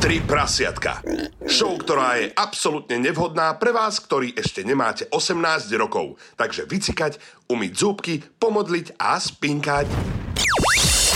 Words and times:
Tri 0.00 0.16
prasiatka. 0.24 1.04
Show, 1.44 1.76
ktorá 1.76 2.16
je 2.16 2.32
absolútne 2.32 2.96
nevhodná 2.96 3.52
pre 3.60 3.68
vás, 3.68 4.00
ktorí 4.00 4.32
ešte 4.32 4.64
nemáte 4.64 5.04
18 5.12 5.68
rokov. 5.76 6.16
Takže 6.40 6.64
vycikať, 6.64 7.20
umyť 7.52 7.72
zúbky, 7.76 8.24
pomodliť 8.40 8.96
a 8.96 9.20
spinkať. 9.20 9.84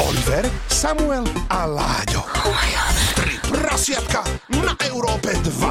Oliver, 0.05 0.45
Samuel 0.69 1.25
a 1.49 1.65
Láďo. 1.65 2.29
Tri 3.17 3.41
prasiatka 3.49 4.21
na 4.53 4.77
Európe 4.85 5.33
2. 5.33 5.65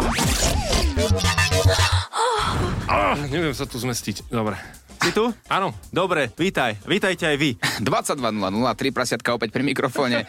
Ah, 2.89 3.14
neviem 3.30 3.54
sa 3.54 3.70
tu 3.70 3.77
zmestiť. 3.77 4.25
Dobre. 4.34 4.57
Si 5.04 5.11
tu? 5.11 5.35
Áno. 5.51 5.75
Dobre, 5.91 6.31
vítaj. 6.39 6.79
Vítajte 6.88 7.27
aj 7.27 7.36
vy. 7.36 7.59
22.00, 7.83 8.23
3 8.23 8.95
prasiatka 8.95 9.36
opäť 9.36 9.51
pri 9.51 9.59
mikrofóne. 9.59 10.23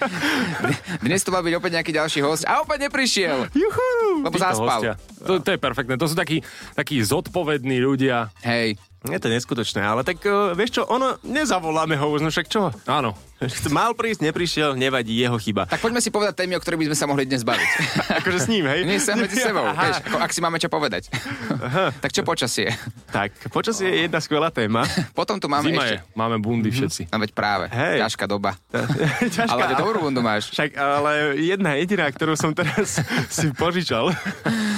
Dnes 0.98 1.22
tu 1.22 1.30
mal 1.30 1.46
byť 1.46 1.54
opäť 1.54 1.78
nejaký 1.78 1.94
ďalší 1.94 2.20
host 2.26 2.42
a 2.42 2.58
opäť 2.58 2.90
neprišiel. 2.90 3.54
Juhu. 3.54 4.26
Lebo 4.26 4.34
zaspal. 4.34 4.82
hostia. 4.82 4.94
To, 5.22 5.38
to 5.38 5.54
je 5.54 5.58
perfektné. 5.62 5.94
To 5.94 6.10
sú 6.10 6.18
takí, 6.18 6.42
takí 6.74 6.98
zodpovední 7.06 7.78
ľudia. 7.78 8.34
Hej, 8.42 8.74
Je 9.06 9.20
to 9.22 9.30
neskutočné, 9.30 9.78
ale 9.78 10.02
tak 10.02 10.18
uh, 10.26 10.50
vieš 10.58 10.80
čo, 10.80 10.82
ono, 10.90 11.22
nezavoláme 11.22 11.94
ho 11.94 12.10
už, 12.10 12.26
no 12.26 12.34
však 12.34 12.50
čo? 12.50 12.74
Áno. 12.90 13.14
Mal 13.68 13.90
prísť, 13.92 14.22
neprišiel, 14.22 14.78
nevadí, 14.78 15.18
jeho 15.18 15.34
chyba. 15.36 15.66
tak 15.66 15.82
poďme 15.82 15.98
si 15.98 16.08
povedať 16.08 16.38
témy, 16.38 16.54
o 16.54 16.60
ktorých 16.62 16.80
by 16.80 16.86
sme 16.92 16.98
sa 16.98 17.06
mohli 17.10 17.24
dnes 17.26 17.42
baviť. 17.42 17.68
Akože 18.22 18.38
s 18.40 18.48
ním, 18.48 18.64
hej? 18.70 18.86
Nie 18.86 19.02
sa 19.02 19.18
medzi 19.18 19.36
sebou, 19.46 19.66
vieš, 19.74 19.98
ako, 20.06 20.16
ak 20.22 20.30
si 20.30 20.40
máme 20.40 20.56
čo 20.62 20.70
povedať. 20.70 21.10
tak 21.98 22.14
čo 22.14 22.22
počasie? 22.22 22.70
Tak, 23.10 23.50
počasie 23.50 23.90
je 23.90 23.98
jedna 24.06 24.22
skvelá 24.22 24.54
téma. 24.54 24.86
Potom 25.18 25.42
tu 25.42 25.50
máme 25.50 25.66
Zima 25.66 25.82
ešte... 25.82 25.98
je. 25.98 26.14
Máme 26.14 26.38
bundy 26.38 26.70
všetci. 26.70 27.10
No 27.10 27.18
veď 27.18 27.30
práve, 27.34 27.66
Hej. 27.68 28.06
ťažká 28.06 28.24
doba. 28.30 28.54
Ťažká, 28.70 29.50
Ale 29.50 29.74
dobrú 29.74 30.06
bundu 30.06 30.22
máš. 30.22 30.54
Však, 30.54 30.78
ale 30.78 31.34
jedna 31.42 31.74
jediná, 31.74 32.06
ktorú 32.06 32.38
som 32.38 32.54
teraz 32.54 33.02
si 33.28 33.50
požičal. 33.50 34.14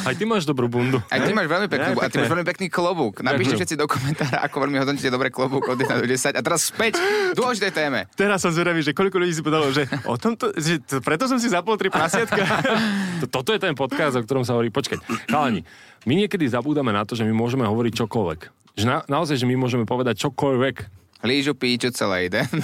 Aj 0.07 0.15
ty 0.16 0.24
máš 0.24 0.48
dobrú 0.48 0.66
bundu. 0.66 0.98
Aj 1.12 1.20
ty 1.20 1.30
máš 1.37 1.46
veľmi 1.46 1.68
pekný, 1.68 1.93
Ja, 1.93 2.01
a 2.01 2.09
ty 2.09 2.16
máš 2.18 2.30
veľmi 2.32 2.46
pekný 2.46 2.66
klobúk. 2.73 3.20
Napíšte 3.20 3.59
všetci 3.59 3.76
do 3.76 3.85
komentára, 3.85 4.41
ako 4.46 4.65
veľmi 4.65 4.79
hodnotíte 4.80 5.10
dobre 5.13 5.29
klobúk 5.29 5.66
od 5.66 5.76
1 5.76 6.02
do 6.02 6.07
10. 6.07 6.38
A 6.38 6.41
teraz 6.41 6.70
späť 6.70 6.96
k 6.96 7.35
dôležitej 7.35 7.73
téme. 7.74 8.07
Teraz 8.15 8.46
som 8.47 8.55
zvedavý, 8.55 8.79
že 8.80 8.95
koľko 8.95 9.19
ľudí 9.19 9.33
si 9.33 9.43
povedalo, 9.43 9.69
že 9.69 9.83
o 10.07 10.15
tomto, 10.15 10.55
že 10.55 10.79
to, 10.79 11.02
preto 11.02 11.27
som 11.27 11.37
si 11.37 11.51
zapol 11.51 11.75
tri 11.75 11.91
prasiatka. 11.91 12.39
To- 13.27 13.30
Toto 13.33 13.51
je 13.51 13.59
ten 13.59 13.73
podcast, 13.73 14.15
o 14.15 14.23
ktorom 14.23 14.45
sa 14.45 14.53
hovorí. 14.53 14.69
Počkať, 14.69 15.01
chalani, 15.27 15.65
my 16.05 16.15
niekedy 16.15 16.45
zabúdame 16.45 16.93
na 16.93 17.03
to, 17.03 17.16
že 17.16 17.25
my 17.25 17.33
môžeme 17.33 17.65
hovoriť 17.65 17.93
čokoľvek. 17.97 18.41
Že 18.77 18.85
na, 18.85 18.97
naozaj, 19.09 19.41
že 19.41 19.49
my 19.49 19.57
môžeme 19.57 19.83
povedať 19.83 20.21
čokoľvek. 20.21 20.77
Lížu, 21.27 21.52
píču, 21.59 21.91
celé 21.91 22.30
ide. 22.30 22.43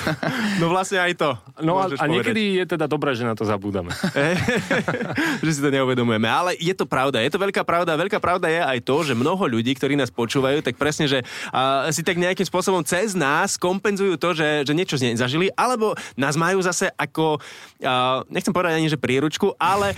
No 0.60 0.70
vlastne 0.70 1.02
aj 1.02 1.12
to. 1.18 1.30
No 1.58 1.80
a, 1.80 1.90
a 1.90 2.04
niekedy 2.06 2.62
je 2.62 2.76
teda 2.76 2.86
dobré, 2.86 3.16
že 3.18 3.26
na 3.26 3.34
to 3.34 3.42
zabúdame. 3.42 3.90
že 5.44 5.50
si 5.50 5.58
to 5.58 5.70
neuvedomujeme. 5.74 6.28
Ale 6.28 6.54
je 6.54 6.70
to 6.76 6.86
pravda, 6.86 7.18
je 7.18 7.32
to 7.34 7.40
veľká 7.40 7.66
pravda. 7.66 7.98
Veľká 7.98 8.22
pravda 8.22 8.46
je 8.46 8.60
aj 8.62 8.78
to, 8.86 8.96
že 9.02 9.18
mnoho 9.18 9.42
ľudí, 9.50 9.74
ktorí 9.74 9.98
nás 9.98 10.12
počúvajú, 10.14 10.62
tak 10.62 10.78
presne, 10.78 11.10
že 11.10 11.24
uh, 11.50 11.90
si 11.90 12.06
tak 12.06 12.20
nejakým 12.20 12.46
spôsobom 12.46 12.86
cez 12.86 13.18
nás 13.18 13.58
kompenzujú 13.58 14.14
to, 14.20 14.36
že, 14.36 14.62
že 14.62 14.72
niečo 14.76 14.94
z 14.94 15.10
nej 15.10 15.14
zažili, 15.18 15.50
alebo 15.58 15.98
nás 16.14 16.38
majú 16.38 16.62
zase 16.62 16.92
ako, 16.94 17.42
uh, 17.82 18.22
nechcem 18.30 18.54
povedať 18.54 18.78
ani, 18.78 18.92
že 18.92 19.00
príručku, 19.00 19.56
ale 19.58 19.96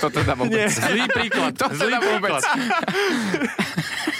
To 0.00 0.08
teda 0.08 0.32
vôbec. 0.32 0.56
Nie. 0.56 0.68
Zlý 0.72 1.04
príklad. 1.12 1.52
To 1.60 1.68
zlý 1.68 1.92
teda 1.92 1.98
vôbec. 2.00 2.40
príklad. 2.40 2.44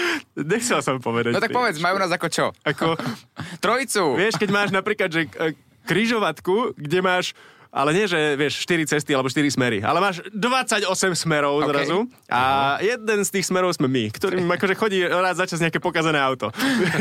nechcel 0.52 0.80
som 0.80 0.98
povedať. 0.98 1.36
No 1.36 1.42
tak 1.42 1.52
povedz, 1.52 1.78
majú 1.78 1.96
nás 2.00 2.12
ako 2.12 2.28
čo? 2.28 2.46
Ako, 2.64 2.96
Trojicu. 3.64 4.16
vieš, 4.16 4.40
keď 4.40 4.50
máš 4.50 4.70
napríklad, 4.72 5.10
že 5.12 5.28
e, 5.28 5.52
križovatku, 5.86 6.78
kde 6.78 6.98
máš 7.02 7.36
ale 7.72 7.96
nie, 7.96 8.04
že 8.04 8.36
vieš, 8.36 8.60
4 8.68 8.84
cesty 8.84 9.16
alebo 9.16 9.32
4 9.32 9.48
smery, 9.48 9.80
ale 9.80 9.96
máš 9.96 10.20
28 10.28 10.84
smerov 11.16 11.64
OK. 11.64 11.72
zrazu 11.72 12.04
a 12.28 12.76
jeden 12.84 13.24
z 13.24 13.30
tých 13.32 13.48
smerov 13.48 13.72
sme 13.72 13.88
my, 13.88 14.12
ktorým 14.12 14.44
akože 14.44 14.74
chodí 14.76 15.00
rád 15.00 15.40
za 15.40 15.48
čas 15.48 15.64
nejaké 15.64 15.80
pokazané 15.80 16.20
auto. 16.20 16.52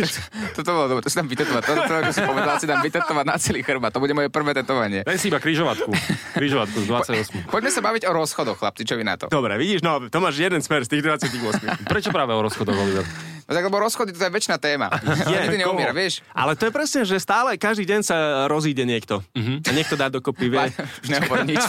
Toto 0.58 0.70
bolo 0.72 0.88
dobre, 0.88 1.04
to 1.04 1.12
si 1.12 1.20
tam 1.20 1.28
vytetovať. 1.28 1.64
Toto, 1.68 1.82
to, 1.84 1.94
ako 2.00 2.12
si 2.16 2.22
povedal, 2.24 2.56
si 2.56 2.68
tam 2.72 2.80
vytetovať 2.80 3.26
na 3.28 3.36
celý 3.36 3.62
chrbát. 3.68 3.92
To 3.92 4.00
bude 4.00 4.16
moje 4.16 4.32
prvé 4.32 4.56
tetovanie. 4.56 5.04
Daj 5.04 5.20
si 5.20 5.28
iba 5.28 5.44
križovatku. 5.44 5.92
Križovatku 6.40 6.78
z 6.80 6.88
28. 6.88 7.52
Poďme 7.52 7.72
sa 7.76 7.82
baviť 7.84 8.08
o 8.08 8.12
rozchodoch, 8.16 8.56
chlapci, 8.56 8.88
čo 8.88 8.96
vy 8.96 9.04
na 9.04 9.20
to? 9.20 9.28
Dobre, 9.28 9.60
vidíš, 9.60 9.84
no, 9.84 10.00
to 10.08 10.18
máš 10.24 10.40
jeden 10.40 10.64
smer 10.64 10.88
z 10.88 10.96
tých 10.96 11.04
28. 11.04 11.84
Prečo 11.84 12.16
práve 12.16 12.32
o 12.32 12.40
rozchodoch, 12.40 12.80
Oliver? 12.80 13.04
No 13.52 13.60
tak 13.60 13.68
lebo 13.68 13.84
rozchody 13.84 14.16
to 14.16 14.24
je 14.24 14.32
väčšiná 14.32 14.56
téma. 14.64 14.88
Je, 15.28 15.36
Nikdy 15.44 15.60
neumiera, 15.60 15.92
vieš? 15.92 16.24
Ale 16.32 16.56
to 16.56 16.68
je 16.68 16.72
presne, 16.72 17.04
že 17.04 17.20
stále 17.20 17.60
každý 17.60 17.84
deň 17.84 18.00
sa 18.00 18.48
rozíde 18.48 18.88
niekto. 18.88 19.20
A 19.36 19.72
niekto 19.76 20.00
dá 20.00 20.08
dokopy, 20.08 20.48
vie. 20.48 20.72
Už 21.04 21.08
nehovor 21.12 21.44
nič. 21.44 21.60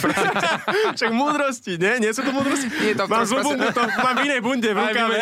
Však 0.97 1.11
múdrosti, 1.11 1.75
nie? 1.75 1.99
Nie 1.99 2.15
sú 2.15 2.23
to 2.23 2.31
múdrosti? 2.31 2.71
Nie, 2.71 2.95
to 2.95 3.03
mám 3.11 3.27
zlú 3.27 3.43
bundu, 3.43 3.67
to 3.75 3.83
mám 3.99 4.15
v 4.15 4.31
inej 4.31 4.39
bunde 4.39 4.69
v 4.71 4.79
rukave. 4.79 5.17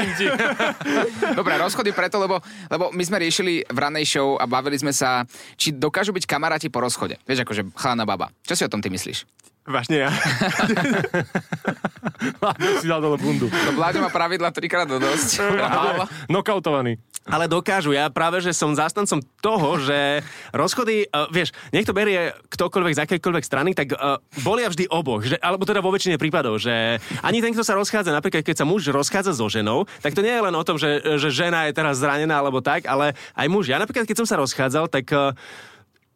Dobre, 1.33 1.57
rozchody 1.57 1.97
preto, 1.97 2.21
lebo, 2.21 2.37
lebo 2.69 2.93
my 2.93 3.03
sme 3.09 3.17
riešili 3.25 3.65
v 3.65 3.77
ranej 3.81 4.05
show 4.05 4.37
a 4.37 4.45
bavili 4.45 4.77
sme 4.77 4.93
sa, 4.93 5.25
či 5.57 5.73
dokážu 5.73 6.13
byť 6.13 6.29
kamaráti 6.29 6.69
po 6.69 6.77
rozchode. 6.77 7.17
Vieš, 7.25 7.41
akože 7.41 7.73
chalana 7.73 8.05
baba. 8.05 8.29
Čo 8.45 8.53
si 8.53 8.61
o 8.61 8.69
tom 8.69 8.85
ty 8.85 8.93
myslíš? 8.93 9.25
Vážne 9.61 10.01
ja. 10.01 10.09
si 12.81 12.89
dal 12.89 12.97
dole 12.97 13.21
bundu. 13.21 13.45
No 13.45 13.77
Vláďo 13.77 14.01
má 14.01 14.09
pravidla 14.09 14.49
trikrát 14.49 14.89
do 14.89 14.97
dosť. 14.97 15.37
Nokautovaný. 16.33 16.97
Ale 17.29 17.45
dokážu. 17.45 17.93
Ja 17.93 18.09
práve, 18.09 18.41
že 18.41 18.49
som 18.49 18.73
zástancom 18.73 19.21
toho, 19.45 19.77
že 19.77 20.25
rozchody, 20.49 21.05
uh, 21.13 21.29
vieš, 21.29 21.53
nech 21.69 21.85
to 21.85 21.93
berie 21.93 22.33
ktokoľvek 22.49 22.97
z 22.97 23.01
akejkoľvek 23.05 23.45
strany, 23.45 23.77
tak 23.77 23.93
uh, 23.93 24.17
bolia 24.41 24.73
vždy 24.73 24.89
oboch. 24.89 25.21
Že, 25.21 25.37
alebo 25.37 25.69
teda 25.69 25.85
vo 25.85 25.93
väčšine 25.93 26.17
prípadov, 26.17 26.57
že 26.57 26.97
ani 27.21 27.45
ten, 27.45 27.53
kto 27.53 27.61
sa 27.61 27.77
rozchádza, 27.77 28.09
napríklad 28.09 28.41
keď 28.41 28.57
sa 28.57 28.65
muž 28.65 28.89
rozchádza 28.89 29.37
so 29.37 29.45
ženou, 29.45 29.85
tak 30.01 30.17
to 30.17 30.25
nie 30.25 30.33
je 30.33 30.41
len 30.41 30.55
o 30.57 30.65
tom, 30.65 30.81
že, 30.81 30.97
že 31.21 31.29
žena 31.29 31.69
je 31.69 31.77
teraz 31.77 32.01
zranená 32.01 32.41
alebo 32.41 32.65
tak, 32.65 32.89
ale 32.89 33.13
aj 33.37 33.47
muž. 33.53 33.69
Ja 33.69 33.77
napríklad, 33.77 34.09
keď 34.09 34.25
som 34.25 34.27
sa 34.27 34.41
rozchádzal, 34.41 34.89
tak 34.89 35.05
uh, 35.13 35.37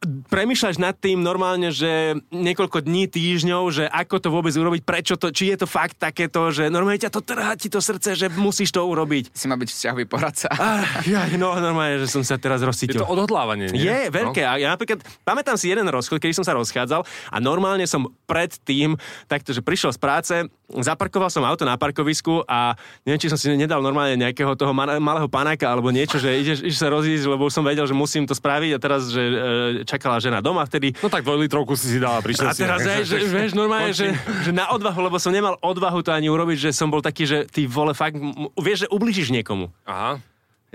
premýšľaš 0.05 0.77
nad 0.77 0.95
tým 0.95 1.19
normálne, 1.19 1.73
že 1.73 2.15
niekoľko 2.29 2.85
dní, 2.85 3.09
týždňov, 3.09 3.63
že 3.73 3.83
ako 3.89 4.15
to 4.21 4.29
vôbec 4.29 4.53
urobiť, 4.53 4.81
prečo 4.85 5.15
to, 5.17 5.33
či 5.33 5.51
je 5.53 5.65
to 5.65 5.67
fakt 5.67 5.97
takéto, 5.97 6.53
že 6.53 6.69
normálne 6.69 7.01
ťa 7.01 7.11
to 7.11 7.21
trhá 7.21 7.53
ti 7.57 7.67
to 7.67 7.81
srdce, 7.81 8.15
že 8.15 8.27
musíš 8.33 8.71
to 8.71 8.81
urobiť. 8.85 9.33
Si 9.33 9.49
má 9.49 9.57
byť 9.57 9.69
vzťahový 9.69 10.05
poradca. 10.07 10.47
Ah, 10.55 11.01
ja, 11.03 11.27
no 11.35 11.57
normálne, 11.57 11.99
že 12.01 12.07
som 12.07 12.21
sa 12.21 12.37
teraz 12.39 12.61
Je 12.61 12.67
rozcítil. 12.69 13.01
to 13.01 13.09
odhodlávanie, 13.09 13.73
nie? 13.73 13.83
Je, 13.85 14.09
veľké. 14.09 14.41
A 14.45 14.57
ja 14.61 14.71
napríklad, 14.71 15.01
pamätám 15.25 15.57
si 15.57 15.67
jeden 15.69 15.85
rozchod, 15.89 16.21
kedy 16.21 16.33
som 16.33 16.45
sa 16.45 16.55
rozchádzal 16.55 17.01
a 17.05 17.37
normálne 17.41 17.83
som 17.89 18.07
predtým, 18.29 18.97
takto, 19.25 19.51
že 19.53 19.61
prišiel 19.61 19.91
z 19.93 19.99
práce, 19.99 20.35
zaparkoval 20.67 21.29
som 21.29 21.41
auto 21.41 21.61
na 21.61 21.77
parkovisku 21.77 22.41
a 22.43 22.73
neviem, 23.01 23.17
či 23.17 23.29
som 23.29 23.37
si 23.37 23.53
nedal 23.53 23.79
normálne 23.79 24.17
nejakého 24.17 24.53
toho 24.53 24.73
ma- 24.73 24.97
malého 24.97 25.29
panáka 25.29 25.65
alebo 25.65 25.89
niečo, 25.89 26.17
že 26.17 26.33
ideš, 26.33 26.57
ideš 26.61 26.79
sa 26.79 26.89
rozísť, 26.89 27.25
lebo 27.27 27.45
som 27.47 27.61
vedel, 27.61 27.85
že 27.85 27.93
musím 27.93 28.25
to 28.25 28.33
spraviť 28.33 28.71
a 28.73 28.79
teraz, 28.81 29.07
že 29.07 29.21
e, 29.21 29.35
čakala 29.85 30.17
žena 30.17 30.41
doma 30.41 30.65
vtedy. 30.65 30.97
No 30.99 31.07
tak 31.07 31.21
dvojlitrovku 31.21 31.77
si 31.77 31.93
si 31.93 31.99
dala, 32.01 32.17
prišiel 32.19 32.49
A 32.49 32.53
si. 32.53 32.65
teraz, 32.65 32.81
že, 32.81 33.05
že, 33.05 33.17
vieš, 33.23 33.53
normálne, 33.53 33.93
že, 33.93 34.17
že 34.41 34.49
na 34.49 34.69
odvahu, 34.69 35.05
lebo 35.05 35.21
som 35.21 35.29
nemal 35.29 35.53
odvahu 35.61 36.01
to 36.01 36.09
ani 36.09 36.27
urobiť, 36.27 36.57
že 36.57 36.69
som 36.73 36.89
bol 36.89 36.99
taký, 36.99 37.29
že 37.29 37.37
ty 37.45 37.69
vole, 37.69 37.93
fakt, 37.93 38.17
m- 38.17 38.49
vieš, 38.57 38.85
že 38.85 38.87
ubližíš 38.89 39.29
niekomu. 39.29 39.69
Aha. 39.85 40.17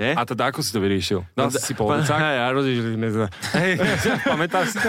Je? 0.01 0.17
A 0.17 0.25
teda 0.25 0.49
ako 0.49 0.65
si 0.65 0.73
to 0.73 0.81
vyriešil? 0.81 1.21
Dal 1.37 1.53
si 1.53 1.61
si 1.61 1.73
po 1.77 1.85
ulicách? 1.85 2.17
Hej, 2.17 2.37
a 2.41 2.49
sme 2.57 3.09
sa. 3.13 3.27
Hej, 3.53 3.71
pamätáš 4.33 4.73
si 4.73 4.79
to? 4.81 4.89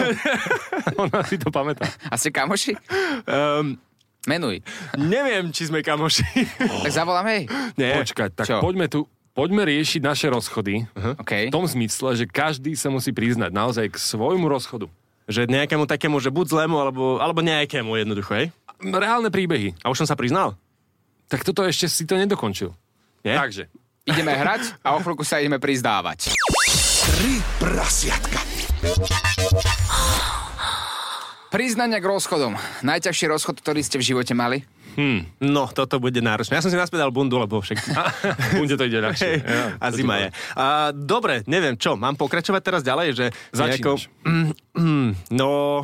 Ona 1.03 1.19
si 1.27 1.35
to 1.35 1.51
pamätá. 1.51 1.83
A 2.07 2.15
ste 2.15 2.31
kamoši? 2.31 2.79
Um, 3.27 3.75
Menuj. 4.29 4.61
neviem, 4.97 5.49
či 5.49 5.65
sme 5.65 5.81
kamoši. 5.81 6.25
Tak 6.85 6.91
zavolám, 6.93 7.25
hej. 7.25 7.49
Nie. 7.73 7.97
Počkať, 7.97 8.29
tak 8.37 8.45
Čo? 8.45 8.57
poďme 8.61 8.85
tu, 8.85 9.09
poďme 9.33 9.65
riešiť 9.65 10.01
naše 10.01 10.27
rozchody. 10.29 10.85
OK. 11.17 11.49
V 11.49 11.53
tom 11.53 11.65
zmysle, 11.65 12.13
že 12.13 12.25
každý 12.29 12.77
sa 12.77 12.93
musí 12.93 13.09
priznať 13.09 13.49
naozaj 13.49 13.85
k 13.89 13.97
svojmu 13.97 14.45
rozchodu. 14.45 14.85
Že 15.25 15.49
nejakému 15.49 15.89
takému, 15.89 16.17
že 16.21 16.29
buď 16.29 16.45
zlému, 16.53 16.77
alebo, 16.77 17.03
alebo 17.17 17.41
nejakému 17.41 17.93
jednoducho, 17.97 18.33
hej? 18.35 18.47
Reálne 18.81 19.29
príbehy. 19.29 19.77
A 19.81 19.89
už 19.89 20.05
som 20.05 20.09
sa 20.09 20.17
priznal? 20.17 20.57
Tak 21.29 21.41
toto 21.41 21.65
ešte 21.65 21.85
si 21.87 22.03
to 22.05 22.17
nedokončil. 22.17 22.73
Nie? 23.21 23.37
Takže, 23.37 23.69
Ideme 24.01 24.33
hrať 24.33 24.81
a 24.81 24.97
o 24.97 24.99
chvíľku 24.99 25.21
sa 25.21 25.37
ideme 25.37 25.61
prizdávať. 25.61 26.33
Tri 27.05 27.37
prasiatka. 27.61 28.41
Priznania 31.51 31.99
k 31.99 32.07
rozchodom. 32.07 32.55
Najťažší 32.79 33.27
rozchod, 33.27 33.59
ktorý 33.59 33.83
ste 33.83 33.99
v 33.99 34.07
živote 34.07 34.31
mali? 34.31 34.63
No, 35.43 35.67
toto 35.67 35.99
bude 35.99 36.23
náročné. 36.23 36.55
Ja 36.55 36.63
som 36.63 36.71
si 36.71 36.79
naspäť 36.79 37.03
dal 37.03 37.11
bundu, 37.11 37.35
lebo 37.35 37.59
však... 37.59 37.75
bude 38.59 38.79
to 38.79 38.87
ide 38.87 39.03
ľahšie. 39.03 39.43
Ja, 39.43 39.75
a 39.75 39.85
zima 39.91 40.15
je. 40.23 40.27
A, 40.55 40.95
dobre, 40.95 41.43
neviem 41.51 41.75
čo, 41.75 41.99
mám 41.99 42.15
pokračovať 42.15 42.61
teraz 42.63 42.81
ďalej, 42.87 43.07
že... 43.11 43.25
Začínaš. 43.51 44.07
Mm, 44.23 44.51
mm, 44.79 45.09
no, 45.35 45.83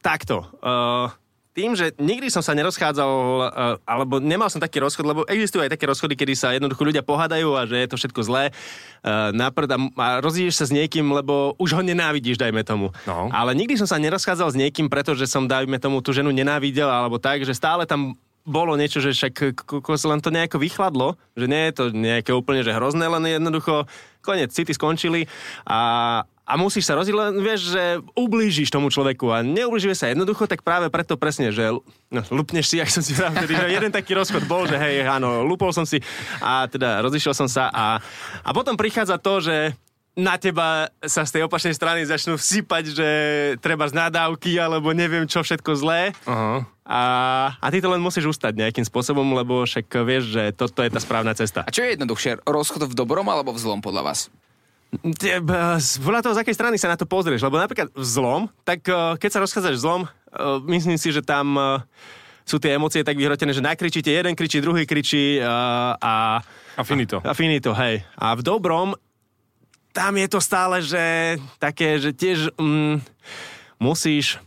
takto. 0.00 0.48
Uh, 0.64 1.12
tým, 1.54 1.78
že 1.78 1.94
nikdy 2.02 2.28
som 2.34 2.42
sa 2.42 2.50
nerozchádzal, 2.58 3.10
uh, 3.10 3.78
alebo 3.86 4.18
nemal 4.18 4.50
som 4.50 4.58
taký 4.58 4.82
rozchod, 4.82 5.06
lebo 5.06 5.22
existujú 5.30 5.62
aj 5.62 5.70
také 5.70 5.86
rozchody, 5.86 6.18
kedy 6.18 6.34
sa 6.34 6.50
jednoducho 6.50 6.82
ľudia 6.82 7.06
pohádajú 7.06 7.54
a 7.54 7.62
že 7.62 7.78
je 7.78 7.88
to 7.88 7.96
všetko 7.96 8.20
zlé 8.26 8.50
uh, 8.50 9.30
naprd 9.30 9.70
a, 9.70 9.78
a 9.78 10.06
rozídeš 10.18 10.58
sa 10.58 10.66
s 10.66 10.74
niekým, 10.74 11.06
lebo 11.14 11.54
už 11.62 11.78
ho 11.78 11.82
nenávidíš, 11.86 12.42
dajme 12.42 12.66
tomu. 12.66 12.90
No. 13.06 13.30
Ale 13.30 13.54
nikdy 13.54 13.78
som 13.78 13.86
sa 13.86 14.02
nerozchádzal 14.02 14.50
s 14.50 14.58
niekým, 14.58 14.90
pretože 14.90 15.30
som, 15.30 15.46
dajme 15.46 15.78
tomu, 15.78 16.02
tú 16.02 16.10
ženu 16.10 16.34
nenávidel, 16.34 16.90
alebo 16.90 17.22
tak, 17.22 17.46
že 17.46 17.54
stále 17.54 17.86
tam 17.86 18.18
bolo 18.44 18.76
niečo, 18.76 19.00
že 19.00 19.16
však 19.16 19.64
kokos 19.64 20.04
len 20.04 20.20
to 20.20 20.28
nejako 20.28 20.60
vychladlo, 20.60 21.16
že 21.32 21.48
nie 21.48 21.70
je 21.70 21.72
to 21.72 21.84
nejaké 21.96 22.28
úplne 22.36 22.60
že 22.60 22.76
hrozné, 22.76 23.08
len 23.08 23.24
jednoducho 23.40 23.88
koniec, 24.20 24.52
city 24.52 24.76
skončili 24.76 25.24
a, 25.64 26.22
a 26.44 26.60
musíš 26.60 26.84
sa 26.84 26.94
roziť, 27.00 27.14
len 27.16 27.40
vieš, 27.40 27.72
že 27.72 28.04
ublížiš 28.12 28.68
tomu 28.68 28.92
človeku 28.92 29.32
a 29.32 29.40
neublížuje 29.40 29.96
sa 29.96 30.12
jednoducho, 30.12 30.44
tak 30.44 30.60
práve 30.60 30.92
preto 30.92 31.16
presne, 31.16 31.48
že 31.48 31.72
no, 32.12 32.20
lupneš 32.28 32.68
si, 32.68 32.76
ak 32.84 32.92
som 32.92 33.00
si 33.00 33.16
vravel, 33.16 33.48
že 33.48 33.72
jeden 33.72 33.88
taký 33.88 34.12
rozchod 34.12 34.44
bol, 34.44 34.68
že 34.68 34.76
hej, 34.76 35.08
áno, 35.08 35.40
lupol 35.42 35.72
som 35.72 35.88
si 35.88 36.04
a 36.44 36.68
teda 36.68 37.00
rozišiel 37.00 37.32
som 37.32 37.48
sa 37.48 37.72
a, 37.72 37.96
a 38.44 38.50
potom 38.52 38.76
prichádza 38.76 39.16
to, 39.16 39.40
že 39.40 39.72
na 40.14 40.38
teba 40.38 40.86
sa 41.02 41.26
z 41.26 41.34
tej 41.34 41.42
opačnej 41.50 41.74
strany 41.74 42.06
začnú 42.06 42.38
vsypať, 42.38 42.84
že 42.94 43.08
treba 43.58 43.90
z 43.90 43.98
nadávky 43.98 44.54
alebo 44.62 44.94
neviem 44.94 45.26
čo 45.26 45.42
všetko 45.42 45.74
zlé. 45.74 46.14
Aha. 46.22 46.62
A, 46.86 47.02
a 47.58 47.66
ty 47.72 47.82
to 47.82 47.90
len 47.90 47.98
musíš 47.98 48.30
ustať 48.30 48.54
nejakým 48.54 48.86
spôsobom, 48.86 49.26
lebo 49.34 49.66
však 49.66 49.90
vieš, 50.06 50.30
že 50.30 50.42
toto 50.54 50.86
je 50.86 50.92
tá 50.92 51.00
správna 51.02 51.34
cesta. 51.34 51.66
A 51.66 51.72
čo 51.74 51.82
je 51.82 51.98
jednoduchšie, 51.98 52.46
rozchod 52.46 52.86
v 52.86 52.94
dobrom 52.94 53.26
alebo 53.26 53.50
v 53.50 53.58
zlom 53.58 53.82
podľa 53.82 54.06
vás? 54.06 54.20
Podľa 56.04 56.20
toho, 56.22 56.34
z 56.36 56.40
akej 56.44 56.56
strany 56.56 56.76
sa 56.78 56.92
na 56.92 56.98
to 56.98 57.08
pozrieš, 57.08 57.42
lebo 57.42 57.58
napríklad 57.58 57.90
v 57.90 58.04
zlom, 58.04 58.42
tak 58.62 58.84
eh, 58.86 59.16
keď 59.18 59.30
sa 59.30 59.42
rozchádzaš 59.42 59.76
v 59.78 59.82
zlom, 59.82 60.02
eh, 60.04 60.10
myslím 60.68 60.98
si, 61.00 61.10
že 61.10 61.24
tam 61.24 61.56
eh, 61.56 61.82
sú 62.44 62.60
tie 62.60 62.76
emócie 62.76 63.00
tak 63.00 63.16
vyhrotené, 63.16 63.56
že 63.56 63.64
nakričíte, 63.64 64.12
jeden 64.12 64.36
kričí, 64.36 64.60
druhý 64.60 64.84
kričí 64.84 65.40
eh, 65.40 65.44
a, 65.98 66.44
A 66.76 66.82
finito. 66.84 67.24
a 67.24 67.32
finito, 67.32 67.72
hej. 67.72 68.04
A 68.20 68.36
v 68.36 68.44
dobrom, 68.44 68.92
tam 69.96 70.12
je 70.20 70.28
to 70.28 70.40
stále, 70.42 70.84
že 70.84 71.38
také, 71.56 71.96
že 71.96 72.12
tiež 72.12 72.52
mm, 72.58 73.00
musíš 73.80 74.42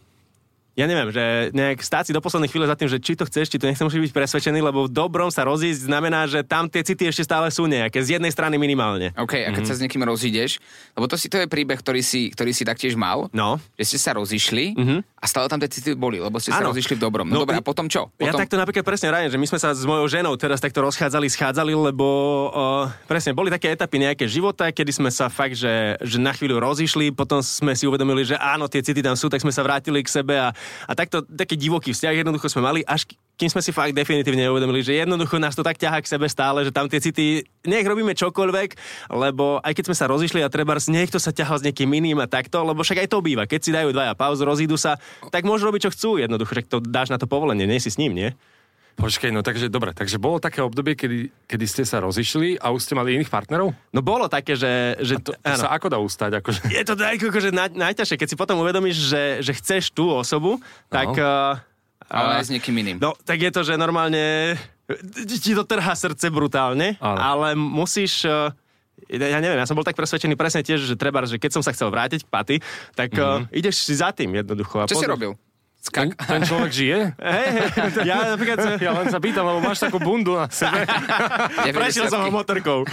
ja 0.77 0.85
neviem, 0.85 1.09
že 1.09 1.23
nejak 1.51 1.81
stáť 1.81 2.03
si 2.05 2.13
do 2.13 2.21
poslednej 2.21 2.47
chvíle 2.47 2.63
za 2.63 2.73
tým, 2.73 2.85
že 2.85 2.97
či 2.97 3.17
to 3.17 3.25
chceš, 3.25 3.49
či 3.49 3.57
to 3.57 3.65
nechceš, 3.65 3.81
musíš 3.83 4.03
byť 4.03 4.13
presvedčený, 4.13 4.61
lebo 4.61 4.85
v 4.85 4.93
dobrom 4.93 5.27
sa 5.27 5.41
rozísť 5.41 5.89
znamená, 5.89 6.23
že 6.23 6.45
tam 6.45 6.65
tie 6.65 6.79
city 6.79 7.09
ešte 7.09 7.25
stále 7.25 7.49
sú 7.49 7.65
nejaké, 7.65 7.97
z 7.97 8.15
jednej 8.15 8.29
strany 8.29 8.55
minimálne. 8.55 9.09
OK, 9.11 9.33
a 9.41 9.49
keď 9.49 9.63
Mhm. 9.65 9.67
sa 9.67 9.73
s 9.73 9.81
niekým 9.81 10.03
rozídeš, 10.03 10.61
lebo 10.93 11.05
to, 11.05 11.17
si, 11.17 11.27
to 11.27 11.35
je 11.35 11.47
príbeh, 11.47 11.75
ktorý 11.75 11.99
si, 11.99 12.29
ktorý 12.29 12.53
si 12.53 12.61
taktiež 12.61 12.93
mal, 12.93 13.25
No. 13.33 13.57
že 13.73 13.83
ste 13.87 13.97
sa 13.99 14.13
rozišli 14.13 14.77
a 15.17 15.25
stále 15.25 15.49
tam 15.49 15.57
tie 15.57 15.65
city 15.67 15.97
boli, 15.97 16.21
lebo 16.21 16.37
ste 16.37 16.53
sa 16.53 16.61
Áno. 16.61 16.69
rozišli 16.69 16.93
v 16.93 17.01
dobrom. 17.01 17.25
No, 17.25 17.33
No, 17.33 17.43
dobré, 17.43 17.57
a 17.57 17.65
potom 17.65 17.89
čo? 17.89 18.13
Ja 18.15 18.29
Potom... 18.29 18.37
takto 18.39 18.55
napríklad 18.55 18.85
presne 18.85 19.09
rájem, 19.09 19.33
že 19.33 19.37
my 19.37 19.47
sme 19.47 19.57
sa 19.57 19.73
s 19.73 19.81
mojou 19.81 20.05
ženou 20.05 20.33
teraz 20.35 20.57
takto 20.57 20.77
rozchádzali, 20.79 21.25
schádzali, 21.27 21.73
lebo 21.73 22.05
uh, 22.47 22.85
presne 23.03 23.33
boli 23.33 23.49
také 23.49 23.69
etapy 23.69 23.97
nejaké 23.99 24.25
života, 24.25 24.69
kedy 24.69 24.91
sme 24.91 25.09
sa 25.09 25.25
fakt, 25.27 25.53
že, 25.53 25.97
že 25.99 26.17
na 26.17 26.29
chvíľu 26.31 26.59
rozišli, 26.59 27.09
potom 27.11 27.39
sme 27.39 27.73
si 27.73 27.83
uvedomili, 27.83 28.21
že 28.23 28.35
áno, 28.35 28.65
tie 28.65 28.79
city 28.79 29.01
tam 29.01 29.13
sú, 29.13 29.25
tak 29.25 29.39
sme 29.39 29.49
sa 29.49 29.61
vrátili 29.61 29.99
k 29.99 30.09
sebe 30.11 30.37
a, 30.37 30.53
a 30.87 30.91
takto 30.95 31.23
taký 31.23 31.55
divoký 31.59 31.91
vzťah 31.93 32.23
jednoducho 32.23 32.47
sme 32.49 32.63
mali, 32.63 32.79
až 32.83 33.07
kým 33.37 33.53
sme 33.53 33.61
si 33.61 33.69
fakt 33.69 33.93
definitívne 33.93 34.49
uvedomili, 34.49 34.81
že 34.81 34.97
jednoducho 34.97 35.37
nás 35.37 35.53
to 35.53 35.61
tak 35.61 35.77
ťahá 35.77 36.01
k 36.01 36.09
sebe 36.09 36.25
stále, 36.25 36.65
že 36.65 36.73
tam 36.73 36.89
tie 36.89 36.97
city, 36.97 37.45
nech 37.69 37.85
robíme 37.85 38.17
čokoľvek, 38.17 38.69
lebo 39.13 39.61
aj 39.61 39.73
keď 39.77 39.83
sme 39.93 39.95
sa 39.95 40.09
rozišli 40.09 40.41
a 40.41 40.49
treba 40.49 40.73
niekto 40.89 41.21
sa 41.21 41.29
ťahal 41.29 41.61
s 41.61 41.65
niekým 41.65 41.89
iným 41.93 42.17
a 42.17 42.25
takto, 42.25 42.65
lebo 42.65 42.81
však 42.81 43.05
aj 43.05 43.09
to 43.13 43.21
býva, 43.21 43.45
keď 43.45 43.59
si 43.61 43.69
dajú 43.69 43.93
dvaja 43.93 44.17
pauzu, 44.17 44.41
rozídu 44.41 44.73
sa, 44.73 44.97
tak 45.29 45.45
môžu 45.45 45.69
robiť 45.69 45.89
čo 45.89 45.93
chcú 45.93 46.09
jednoducho, 46.17 46.49
však 46.49 46.67
to 46.67 46.77
dáš 46.81 47.13
na 47.13 47.21
to 47.21 47.29
povolenie, 47.29 47.69
nie 47.69 47.77
si 47.77 47.93
s 47.93 48.01
ním, 48.01 48.17
nie? 48.17 48.29
Počkej, 48.97 49.29
no 49.29 49.45
takže 49.45 49.69
dobre, 49.69 49.93
takže 49.93 50.17
bolo 50.17 50.41
také 50.41 50.57
obdobie, 50.65 50.97
kedy, 50.97 51.29
kedy 51.45 51.65
ste 51.69 51.83
sa 51.85 52.01
rozišli 52.01 52.57
a 52.57 52.73
už 52.73 52.81
ste 52.81 52.97
mali 52.97 53.13
iných 53.13 53.29
partnerov? 53.29 53.69
No 53.93 54.01
bolo 54.01 54.25
také, 54.25 54.57
že... 54.57 54.97
že 54.97 55.21
To, 55.21 55.37
to 55.37 55.53
sa 55.53 55.69
ako 55.69 55.87
dá 55.93 56.01
ustať? 56.01 56.41
Akože... 56.41 56.65
Je 56.73 56.81
to 56.81 56.97
tak, 56.97 57.21
akože 57.21 57.53
naj, 57.53 57.77
najťažšie, 57.77 58.17
keď 58.17 58.27
si 58.33 58.35
potom 58.35 58.57
uvedomíš, 58.57 58.97
že, 58.97 59.23
že 59.45 59.53
chceš 59.53 59.93
tú 59.93 60.09
osobu, 60.09 60.57
tak... 60.89 61.13
Uh, 61.13 61.61
Ale 62.09 62.41
aj 62.41 62.49
s 62.49 62.51
niekým 62.57 62.73
iným. 62.73 62.97
No, 62.97 63.13
tak 63.21 63.37
je 63.37 63.53
to, 63.53 63.61
že 63.61 63.77
normálne 63.77 64.57
ti 65.29 65.53
to 65.53 65.61
trhá 65.61 65.93
srdce 65.93 66.33
brutálne, 66.33 66.97
Áno. 66.97 67.21
ale 67.21 67.53
musíš... 67.53 68.25
Uh, 68.25 68.49
ja 69.13 69.37
neviem, 69.37 69.61
ja 69.61 69.69
som 69.69 69.77
bol 69.77 69.85
tak 69.85 69.93
presvedčený 69.93 70.33
presne 70.33 70.65
tiež, 70.65 70.81
že 70.81 70.97
treba, 70.97 71.21
že 71.29 71.37
keď 71.37 71.53
som 71.53 71.61
sa 71.61 71.69
chcel 71.69 71.93
vrátiť 71.93 72.25
k 72.25 72.29
paty, 72.33 72.55
tak 72.97 73.13
uh, 73.13 73.45
ideš 73.53 73.85
si 73.85 73.93
za 73.93 74.09
tým 74.09 74.33
jednoducho. 74.33 74.81
A 74.81 74.89
Čo 74.89 74.97
si 74.97 75.05
pozor- 75.05 75.13
robil? 75.13 75.31
Ten, 75.87 76.11
Skak... 76.11 76.27
ten 76.27 76.41
človek 76.43 76.71
žije? 76.75 76.99
Hej, 77.37 77.47
hej, 77.71 77.89
ja 78.03 78.35
napríklad... 78.35 78.57
Ja 78.87 78.91
len 78.93 79.07
sa 79.07 79.19
pýtam, 79.23 79.47
lebo 79.47 79.63
máš 79.63 79.79
takú 79.79 79.97
bundu 79.97 80.35
na 80.35 80.51
sebe. 80.51 80.83
Prešiel 81.79 82.11
som 82.11 82.21
ho 82.23 82.29
motorkou. 82.29 82.83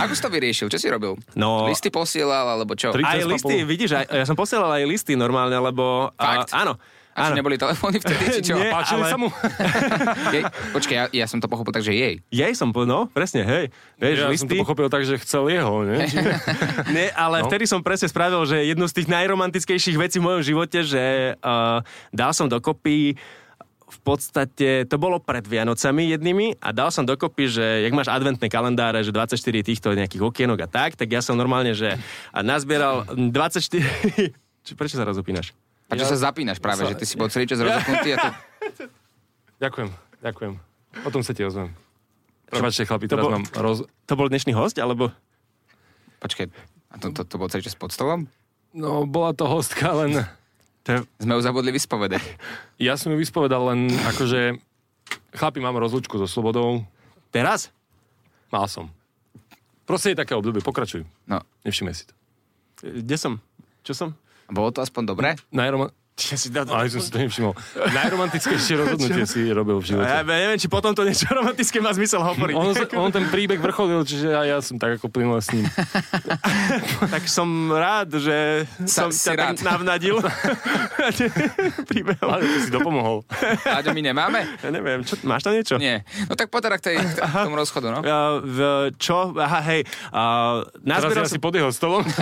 Ako 0.00 0.12
si 0.14 0.20
to 0.22 0.30
vyriešil? 0.30 0.70
Čo 0.70 0.78
si 0.78 0.86
robil? 0.86 1.18
No- 1.34 1.66
Listy 1.66 1.90
posielal, 1.90 2.54
alebo 2.54 2.78
čo? 2.78 2.94
Aj 2.94 3.18
listy, 3.20 3.66
vidíš, 3.66 3.98
aj, 3.98 4.06
ja 4.06 4.24
som 4.24 4.38
posielal 4.38 4.70
aj 4.78 4.84
listy 4.86 5.18
normálne, 5.18 5.58
lebo... 5.58 6.14
Fakt? 6.14 6.54
A, 6.54 6.62
áno. 6.64 6.78
A 7.14 7.30
čo 7.30 7.38
neboli 7.38 7.54
telefóny 7.54 8.02
vtedy, 8.02 8.24
či 8.38 8.40
čo? 8.50 8.58
Nie. 8.58 8.74
Páčili 8.74 9.06
ale- 9.06 9.12
sa 9.14 9.18
mu? 9.18 9.28
Jej, 10.34 10.42
počkaj, 10.74 10.94
ja, 10.98 11.04
ja 11.14 11.26
som 11.30 11.38
to 11.38 11.46
pochopil 11.46 11.70
tak, 11.70 11.86
že 11.86 11.94
jej. 11.94 12.18
Jej 12.34 12.52
som, 12.58 12.74
po- 12.74 12.82
no, 12.82 13.06
presne, 13.06 13.46
hej. 13.46 13.64
Vieš, 14.02 14.16
Ja 14.18 14.26
som 14.26 14.34
listy... 14.34 14.50
to 14.50 14.62
pochopil 14.66 14.88
tak, 14.90 15.06
že 15.06 15.14
chcel 15.22 15.46
jeho, 15.46 15.82
ne? 15.88 16.10
Nie, 16.90 17.14
ale 17.14 17.42
no. 17.42 17.46
vtedy 17.46 17.70
som 17.70 17.86
presne 17.86 18.10
spravil, 18.10 18.42
že 18.50 18.66
jednu 18.66 18.90
z 18.90 18.94
tých 18.98 19.08
najromantickejších 19.14 19.94
vecí 19.94 20.18
v 20.18 20.26
mojom 20.26 20.42
živote, 20.42 20.82
že 20.82 21.38
uh, 21.38 21.86
dal 22.10 22.34
som 22.34 22.50
dokopy 22.50 23.14
v 23.84 23.98
podstate, 24.02 24.90
to 24.90 24.96
bolo 24.98 25.22
pred 25.22 25.46
Vianocami 25.46 26.10
jednými 26.18 26.58
a 26.58 26.74
dal 26.74 26.90
som 26.90 27.06
dokopy, 27.06 27.46
že 27.46 27.64
jak 27.86 27.94
máš 27.94 28.10
adventné 28.10 28.50
kalendáre, 28.50 29.06
že 29.06 29.14
24 29.14 29.38
týchto 29.62 29.94
nejakých 29.94 30.18
okienok 30.18 30.66
a 30.66 30.68
tak, 30.68 30.98
tak 30.98 31.06
ja 31.14 31.22
som 31.22 31.38
normálne, 31.38 31.78
že 31.78 31.94
nazbieral 32.34 33.06
24... 33.14 34.34
Či, 34.64 34.72
prečo 34.74 34.96
sa 34.98 35.06
raz 35.06 35.14
opínaš? 35.14 35.54
A 35.88 35.94
čo 35.94 36.06
sa 36.06 36.16
zapínaš 36.16 36.58
práve, 36.58 36.84
že 36.84 36.94
ty 36.96 37.04
si 37.04 37.14
bol 37.14 37.28
celý 37.28 37.44
čas 37.44 37.60
rozopnutý 37.60 38.14
a 38.14 38.16
to... 38.18 38.28
Ďakujem, 39.64 39.88
ďakujem. 40.20 40.52
Potom 41.00 41.20
sa 41.22 41.30
ti 41.30 41.40
ozvem. 41.40 41.70
Prepačte, 42.44 42.84
chlapi, 42.84 43.06
To 43.06 43.16
teraz 43.16 43.24
bol- 43.24 43.34
mám 43.34 43.44
roz... 43.54 43.78
To 44.04 44.14
bol 44.14 44.28
dnešný 44.28 44.52
host, 44.52 44.76
alebo... 44.76 45.14
Počkaj, 46.18 46.50
a 46.90 46.94
to, 46.98 47.10
to, 47.10 47.22
to 47.22 47.34
bol 47.36 47.48
celý 47.48 47.62
čas 47.62 47.74
pod 47.74 47.90
stolom? 47.90 48.26
No, 48.74 49.06
bola 49.06 49.30
to 49.32 49.46
hostka, 49.46 49.94
len... 49.94 50.26
To 50.84 50.88
je... 50.90 50.98
Sme 51.18 51.32
ju 51.34 51.40
zabudli 51.40 51.70
vyspovedať. 51.72 52.20
Ja 52.76 52.98
som 52.98 53.14
ju 53.14 53.18
vyspovedal 53.18 53.72
len 53.72 53.88
akože... 53.88 54.58
Chlapi, 55.32 55.58
mám 55.58 55.78
rozlučku 55.78 56.18
so 56.18 56.26
Slobodou. 56.26 56.84
Teraz? 57.30 57.72
Mal 58.52 58.68
som. 58.68 58.90
Proste 59.84 60.12
je 60.12 60.20
také 60.20 60.32
obdobie, 60.32 60.60
pokračuj. 60.60 61.04
No, 61.24 61.40
Nevšimne 61.64 61.92
si 61.92 62.06
to. 62.06 62.14
Kde 62.80 63.16
som? 63.16 63.40
Čo 63.80 63.92
som? 63.96 64.08
Bolo 64.50 64.74
to 64.74 64.84
aspoň 64.84 65.02
dobré? 65.08 65.28
Najroma... 65.54 65.94
Ja 66.14 66.38
si 66.38 66.46
dá... 66.46 66.62
Aj 66.62 66.86
som 66.86 67.02
si 67.02 67.10
to 67.10 67.18
nevšimol. 67.18 67.58
Najromantickejšie 67.74 68.78
rozhodnutie 68.78 69.26
si 69.26 69.50
robil 69.50 69.82
v 69.82 69.84
živote. 69.90 70.06
Ja 70.06 70.22
neviem, 70.22 70.54
či 70.62 70.70
potom 70.70 70.94
to 70.94 71.02
niečo 71.02 71.26
romantické 71.34 71.82
má 71.82 71.90
zmysel 71.90 72.22
hovoriť. 72.22 72.54
On, 72.54 72.70
on 73.02 73.10
ten 73.10 73.26
príbeh 73.34 73.58
vrcholil, 73.58 74.06
čiže 74.06 74.30
aj 74.30 74.46
ja 74.46 74.58
som 74.62 74.78
tak 74.78 75.02
ako 75.02 75.10
plynul 75.10 75.42
s 75.42 75.50
ním. 75.50 75.66
Tak 77.04 77.26
som 77.26 77.46
rád, 77.70 78.14
že 78.22 78.62
Sa- 78.86 79.10
som 79.10 79.10
ťa 79.10 79.32
rád. 79.34 79.54
tak 79.58 79.66
navnadil. 79.66 80.22
Príbehom. 81.90 82.28
Ale 82.30 82.42
si 82.62 82.70
dopomohol. 82.70 83.26
Áďo, 83.66 83.90
my 83.90 84.02
nemáme? 84.02 84.46
Ja 84.62 84.70
neviem, 84.70 85.02
čo, 85.02 85.18
máš 85.26 85.42
tam 85.42 85.54
niečo? 85.54 85.76
Nie. 85.82 86.06
No 86.30 86.38
tak 86.38 86.48
poď 86.50 86.70
teda 86.70 86.76
k, 86.78 86.82
tej, 86.82 86.96
k 87.02 87.18
tomu 87.26 87.58
rozchodu, 87.58 87.90
no. 87.90 88.00
Uh, 88.02 88.38
v, 88.40 88.58
čo? 88.98 89.34
Aha, 89.34 89.60
hej. 89.66 89.82
Uh, 90.14 90.62
Teraz 90.80 91.10
ja 91.10 91.26
si 91.26 91.38
pod 91.42 91.54
jeho 91.54 91.74
stolom. 91.74 92.06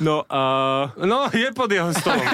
No, 0.00 0.24
uh, 0.24 0.88
No, 1.00 1.32
je 1.32 1.48
pod 1.56 1.72
jeho 1.72 1.88
stolom. 1.96 2.20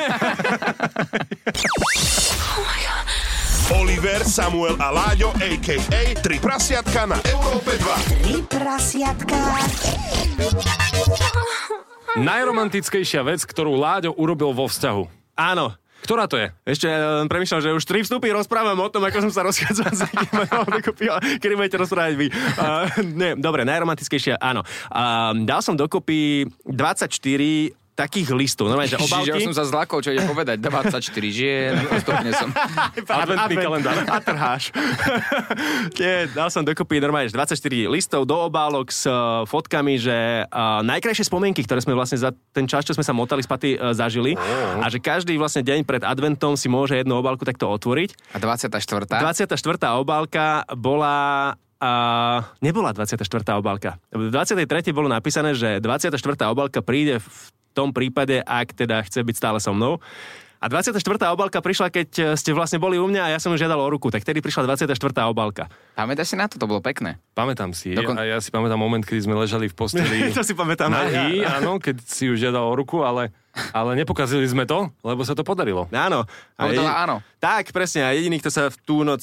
Oliver, 3.79 4.23
Samuel 4.27 4.75
a 4.83 4.91
Láďo, 4.91 5.31
a.k.a. 5.39 6.03
Tri 6.19 6.39
prasiatka 6.43 7.07
na 7.07 7.19
Európe 7.31 7.79
2. 7.79 8.27
Tri 8.27 8.43
prasiatka. 8.47 9.39
Najromantickejšia 12.19 13.23
vec, 13.23 13.47
ktorú 13.47 13.79
Láďo 13.79 14.15
urobil 14.19 14.51
vo 14.51 14.67
vzťahu. 14.67 15.03
áno. 15.39 15.75
Ktorá 15.97 16.29
to 16.31 16.39
je? 16.39 16.53
Ešte 16.63 16.87
ja 16.87 17.25
len 17.25 17.27
premyšľam, 17.27 17.67
že 17.67 17.75
už 17.75 17.83
tri 17.83 18.05
vstupy 18.05 18.31
rozprávam 18.31 18.79
o 18.79 18.87
tom, 18.93 19.03
ako 19.03 19.27
som 19.27 19.33
sa 19.33 19.43
rozchádzal 19.43 19.91
s 19.91 20.07
niekým, 20.07 20.39
kedy 21.43 21.55
budete 21.57 21.81
rozprávať 21.83 22.15
vy. 22.15 22.27
Uh, 22.31 22.87
nie, 23.03 23.35
dobre, 23.35 23.67
najromantickejšia, 23.67 24.39
áno. 24.39 24.63
Uh, 24.93 25.35
dal 25.43 25.65
som 25.67 25.75
dokopy 25.75 26.47
24 26.69 27.75
takých 27.97 28.29
listov. 28.37 28.69
Normálne, 28.69 28.93
že 28.93 29.01
Čiže 29.01 29.09
obálky. 29.09 29.31
ja 29.33 29.37
som 29.41 29.57
sa 29.57 29.65
zlakol, 29.65 30.05
čo 30.05 30.13
ide 30.13 30.21
povedať. 30.29 30.61
24 30.61 31.01
žien, 31.33 31.73
postupne 31.89 32.31
som. 32.37 32.53
Adventný 33.25 33.57
kalendár. 33.57 33.97
A 34.05 34.21
trháš. 34.21 34.69
Nie, 36.01 36.29
dal 36.29 36.53
som 36.53 36.61
dokopy 36.61 37.01
normálne, 37.01 37.33
že 37.33 37.35
24 37.35 37.89
listov 37.89 38.29
do 38.29 38.37
obálok 38.37 38.93
s 38.93 39.09
uh, 39.09 39.49
fotkami, 39.49 39.97
že 39.97 40.45
uh, 40.45 40.85
najkrajšie 40.85 41.25
spomienky, 41.25 41.65
ktoré 41.65 41.81
sme 41.81 41.97
vlastne 41.97 42.21
za 42.21 42.37
ten 42.53 42.69
čas, 42.69 42.85
čo 42.85 42.93
sme 42.93 43.03
sa 43.03 43.17
motali 43.17 43.41
s 43.41 43.49
Paty, 43.49 43.81
uh, 43.81 43.97
zažili. 43.97 44.37
A 44.77 44.87
že 44.93 45.01
každý 45.01 45.41
vlastne 45.41 45.65
deň 45.65 45.89
pred 45.89 46.05
adventom 46.05 46.53
si 46.61 46.69
môže 46.69 47.01
jednu 47.01 47.17
obálku 47.17 47.49
takto 47.49 47.65
otvoriť. 47.73 48.37
A 48.37 48.39
24. 48.39 49.09
24. 49.09 49.57
obálka 49.97 50.69
bola 50.77 51.57
a 51.77 51.93
nebola 52.65 52.97
24. 52.97 53.21
obálka. 53.61 54.01
V 54.09 54.33
23. 54.33 54.65
bolo 54.97 55.13
napísané, 55.13 55.53
že 55.53 55.77
24. 55.77 56.17
obálka 56.49 56.81
príde 56.81 57.21
v 57.21 57.29
tom 57.77 57.93
prípade, 57.93 58.41
ak 58.41 58.73
teda 58.73 59.05
chce 59.05 59.21
byť 59.21 59.37
stále 59.37 59.61
so 59.61 59.77
mnou. 59.77 60.01
A 60.57 60.73
24. 60.73 60.97
obálka 61.29 61.61
prišla, 61.61 61.93
keď 61.93 62.33
ste 62.33 62.57
vlastne 62.57 62.81
boli 62.81 62.97
u 62.97 63.05
mňa 63.05 63.29
a 63.29 63.33
ja 63.37 63.39
som 63.39 63.53
ju 63.53 63.61
žiadal 63.61 63.77
o 63.77 63.93
ruku, 63.93 64.09
tak 64.09 64.25
tedy 64.25 64.41
prišla 64.41 64.65
24. 64.65 64.97
obálka. 65.29 65.69
Pamätáš 65.93 66.33
si 66.33 66.37
na 66.41 66.49
to? 66.49 66.57
To 66.57 66.65
bolo 66.65 66.81
pekné. 66.81 67.21
Pamätám 67.37 67.77
si. 67.77 67.93
Dokon- 67.93 68.17
A 68.17 68.25
ja 68.25 68.41
si 68.41 68.49
pamätám 68.49 68.81
moment, 68.81 69.05
kedy 69.05 69.29
sme 69.29 69.37
ležali 69.37 69.69
v 69.69 69.77
posteli. 69.77 70.17
to 70.37 70.41
si 70.41 70.57
pamätám. 70.57 70.89
Nahý, 70.89 71.45
áno, 71.45 71.77
keď 71.77 72.01
si 72.01 72.33
ju 72.33 72.41
žiadal 72.41 72.65
o 72.65 72.73
ruku, 72.73 73.05
ale, 73.05 73.37
ale 73.77 74.01
nepokazili 74.01 74.49
sme 74.49 74.65
to, 74.65 74.89
lebo 75.05 75.21
sa 75.29 75.37
to 75.37 75.45
podarilo. 75.45 75.93
Áno. 75.93 76.25
Povedala 76.57 77.05
áno. 77.05 77.17
Tak, 77.37 77.77
presne. 77.77 78.09
A 78.09 78.17
jediný, 78.17 78.41
kto 78.41 78.49
sa 78.49 78.73
v 78.73 78.81
tú 78.81 79.05
noc 79.05 79.23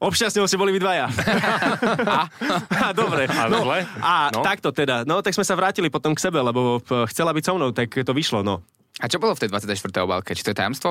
Obšťastnil 0.00 0.44
ste 0.44 0.56
boli 0.56 0.72
vy 0.72 0.80
dvaja. 0.80 1.12
a, 2.16 2.24
a, 2.72 2.86
dobre. 2.90 3.28
A 3.28 3.46
no, 3.46 3.62
zle? 3.62 3.84
a 4.00 4.32
No. 4.32 4.40
takto 4.40 4.72
teda. 4.72 5.04
No, 5.04 5.20
tak 5.20 5.32
sme 5.32 5.44
sa 5.44 5.52
vrátili 5.52 5.86
potom 5.86 6.12
k 6.12 6.20
sebe, 6.20 6.40
lebo 6.40 6.80
p- 6.80 7.04
chcela 7.06 7.30
byť 7.30 7.44
so 7.44 7.52
mnou, 7.54 7.70
tak 7.70 7.92
to 7.92 8.10
vyšlo, 8.10 8.40
no. 8.40 8.64
A 8.96 9.06
čo 9.06 9.16
bolo 9.16 9.32
v 9.32 9.44
tej 9.44 9.52
24. 9.52 9.76
obálke? 10.00 10.32
Či 10.32 10.40
to 10.42 10.50
je 10.50 10.58
tajomstvo? 10.58 10.90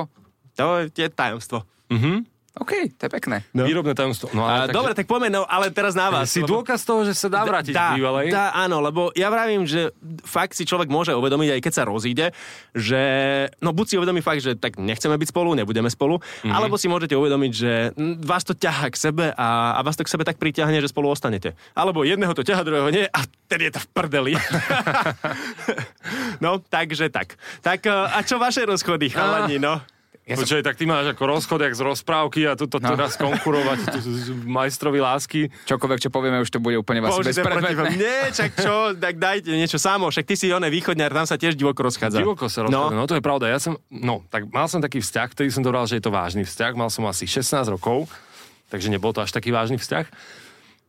To 0.54 0.66
je 0.84 1.08
tajomstvo. 1.08 1.66
OK, 2.60 2.92
to 2.92 3.02
je 3.02 3.10
pekné. 3.10 3.40
No. 3.50 3.64
Výrobné 3.64 3.92
tajomstvo. 3.92 4.28
No, 4.30 4.44
A, 4.44 4.64
ale, 4.64 4.70
dobre, 4.70 4.92
tak 4.92 5.04
poďme, 5.04 5.32
no, 5.32 5.42
ale 5.42 5.68
teraz 5.68 5.92
na 5.92 6.08
vás. 6.08 6.28
Si 6.28 6.38
lebo- 6.38 6.60
dôkaz 6.60 6.84
toho, 6.84 7.02
že 7.02 7.12
sa 7.12 7.26
dá 7.26 7.40
vrátiť 7.40 7.72
Dá, 7.72 7.96
bývalej? 7.96 8.28
dá, 8.28 8.52
áno, 8.52 8.78
lebo 8.78 9.08
ja 9.12 9.26
vravím, 9.26 9.64
že 9.64 9.88
fakt 10.22 10.52
si 10.52 10.62
človek 10.62 10.86
môže 10.86 11.10
uvedomiť, 11.10 11.48
aj 11.50 11.60
keď 11.60 11.72
sa 11.72 11.82
rozíde, 11.82 12.36
že 12.70 13.00
no 13.58 13.72
buď 13.72 13.86
si 13.86 13.94
uvedomí 13.96 14.20
fakt, 14.20 14.40
že 14.40 14.54
tak 14.54 14.76
nechceme 14.76 15.16
byť 15.16 15.28
spolu, 15.28 15.52
nebudeme 15.54 15.88
spolu, 15.88 16.16
Mhm. 16.16 16.22
mm-hmm. 16.22 16.52
alebo 16.52 16.76
si 16.76 16.86
môžete 16.86 17.14
uvedomiť, 17.14 17.52
že 17.54 17.72
vás 18.20 18.42
to 18.42 18.52
ťahá 18.52 18.86
k 18.86 18.96
sebe 18.98 19.24
a, 19.30 19.48
a 19.74 19.80
vás 19.80 19.94
to 19.94 20.04
k 20.04 20.10
sebe 20.10 20.22
tak 20.22 20.36
priťahne, 20.36 20.76
že 20.76 20.86
spolu 20.86 21.08
ostanete. 21.08 21.56
Alebo 21.72 22.04
jedného 22.04 22.30
to 22.32 22.44
ťaha, 22.44 22.60
druhého 22.60 22.90
nie 22.90 23.04
a 23.06 23.20
ten 23.46 23.60
je 23.62 23.72
to 23.72 23.80
v 23.80 23.88
prdeli. 23.88 24.32
no, 26.40 26.60
takže 26.60 27.08
tak. 27.08 27.34
Tak 27.60 27.80
e, 27.82 27.90
a 27.90 28.20
čo 28.20 28.36
vaše 28.36 28.62
rozchody, 28.62 29.08
chalani, 29.08 29.56
no? 29.56 29.80
Ja 30.30 30.38
som- 30.38 30.46
Počkaj, 30.46 30.62
tak 30.62 30.78
ty 30.78 30.86
máš 30.86 31.10
ako 31.10 31.26
rozchod, 31.26 31.58
jak 31.58 31.74
z 31.74 31.82
rozprávky 31.82 32.46
a 32.46 32.54
tuto 32.54 32.78
no. 32.78 32.94
teraz 32.94 33.18
konkurovať 33.18 33.98
majstrovi 34.46 35.02
lásky. 35.02 35.50
Čokoľvek, 35.66 35.98
čo 36.06 36.10
povieme, 36.14 36.38
už 36.38 36.54
to 36.54 36.62
bude 36.62 36.78
úplne 36.78 37.02
vás 37.02 37.18
bezpredmetné. 37.18 37.98
Nie, 37.98 38.30
čak 38.30 38.54
čo, 38.54 38.94
tak 38.94 39.18
dajte 39.18 39.50
niečo 39.50 39.82
samo, 39.82 40.06
však 40.06 40.22
ty 40.30 40.38
si 40.38 40.46
oné 40.54 40.70
východňar, 40.70 41.10
tam 41.10 41.26
sa 41.26 41.34
tiež 41.34 41.58
divoko 41.58 41.82
rozchádza. 41.82 42.22
Divoko 42.22 42.46
sa 42.46 42.62
rozchádza. 42.62 42.94
No. 42.94 43.02
no 43.02 43.10
to 43.10 43.18
je 43.18 43.22
pravda. 43.26 43.50
Ja 43.50 43.58
som, 43.58 43.74
no, 43.90 44.22
tak 44.30 44.46
mal 44.54 44.70
som 44.70 44.78
taký 44.78 45.02
vzťah, 45.02 45.26
ktorý 45.34 45.50
som 45.50 45.66
dobral, 45.66 45.90
že 45.90 45.98
je 45.98 46.06
to 46.06 46.14
vážny 46.14 46.46
vzťah. 46.46 46.78
Mal 46.78 46.94
som 46.94 47.02
asi 47.10 47.26
16 47.26 47.66
rokov, 47.66 48.06
takže 48.70 48.86
nebol 48.86 49.10
to 49.10 49.26
až 49.26 49.34
taký 49.34 49.50
vážny 49.50 49.82
vzťah. 49.82 50.06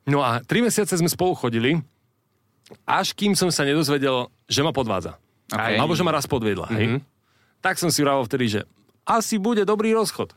No 0.05 0.21
a 0.21 0.45
3 0.45 0.69
mesiace 0.69 0.93
sme 0.93 1.09
spolu 1.09 1.33
chodili, 1.33 1.81
až 2.85 3.17
kým 3.17 3.33
som 3.33 3.49
sa 3.49 3.65
nedozvedel, 3.65 4.29
že 4.45 4.61
ma 4.61 4.69
podvádza. 4.69 5.17
Ok. 5.49 5.81
Alebo 5.81 5.97
že 5.97 6.05
ma 6.05 6.13
raz 6.13 6.29
podviedla. 6.29 6.69
Mhm. 6.69 6.77
Hej? 6.77 6.87
Tak 7.61 7.77
som 7.77 7.89
si 7.89 8.05
vravil 8.05 8.25
vtedy, 8.25 8.45
že 8.49 8.61
asi 9.17 9.35
bude 9.41 9.67
dobrý 9.67 9.91
rozchod. 9.91 10.31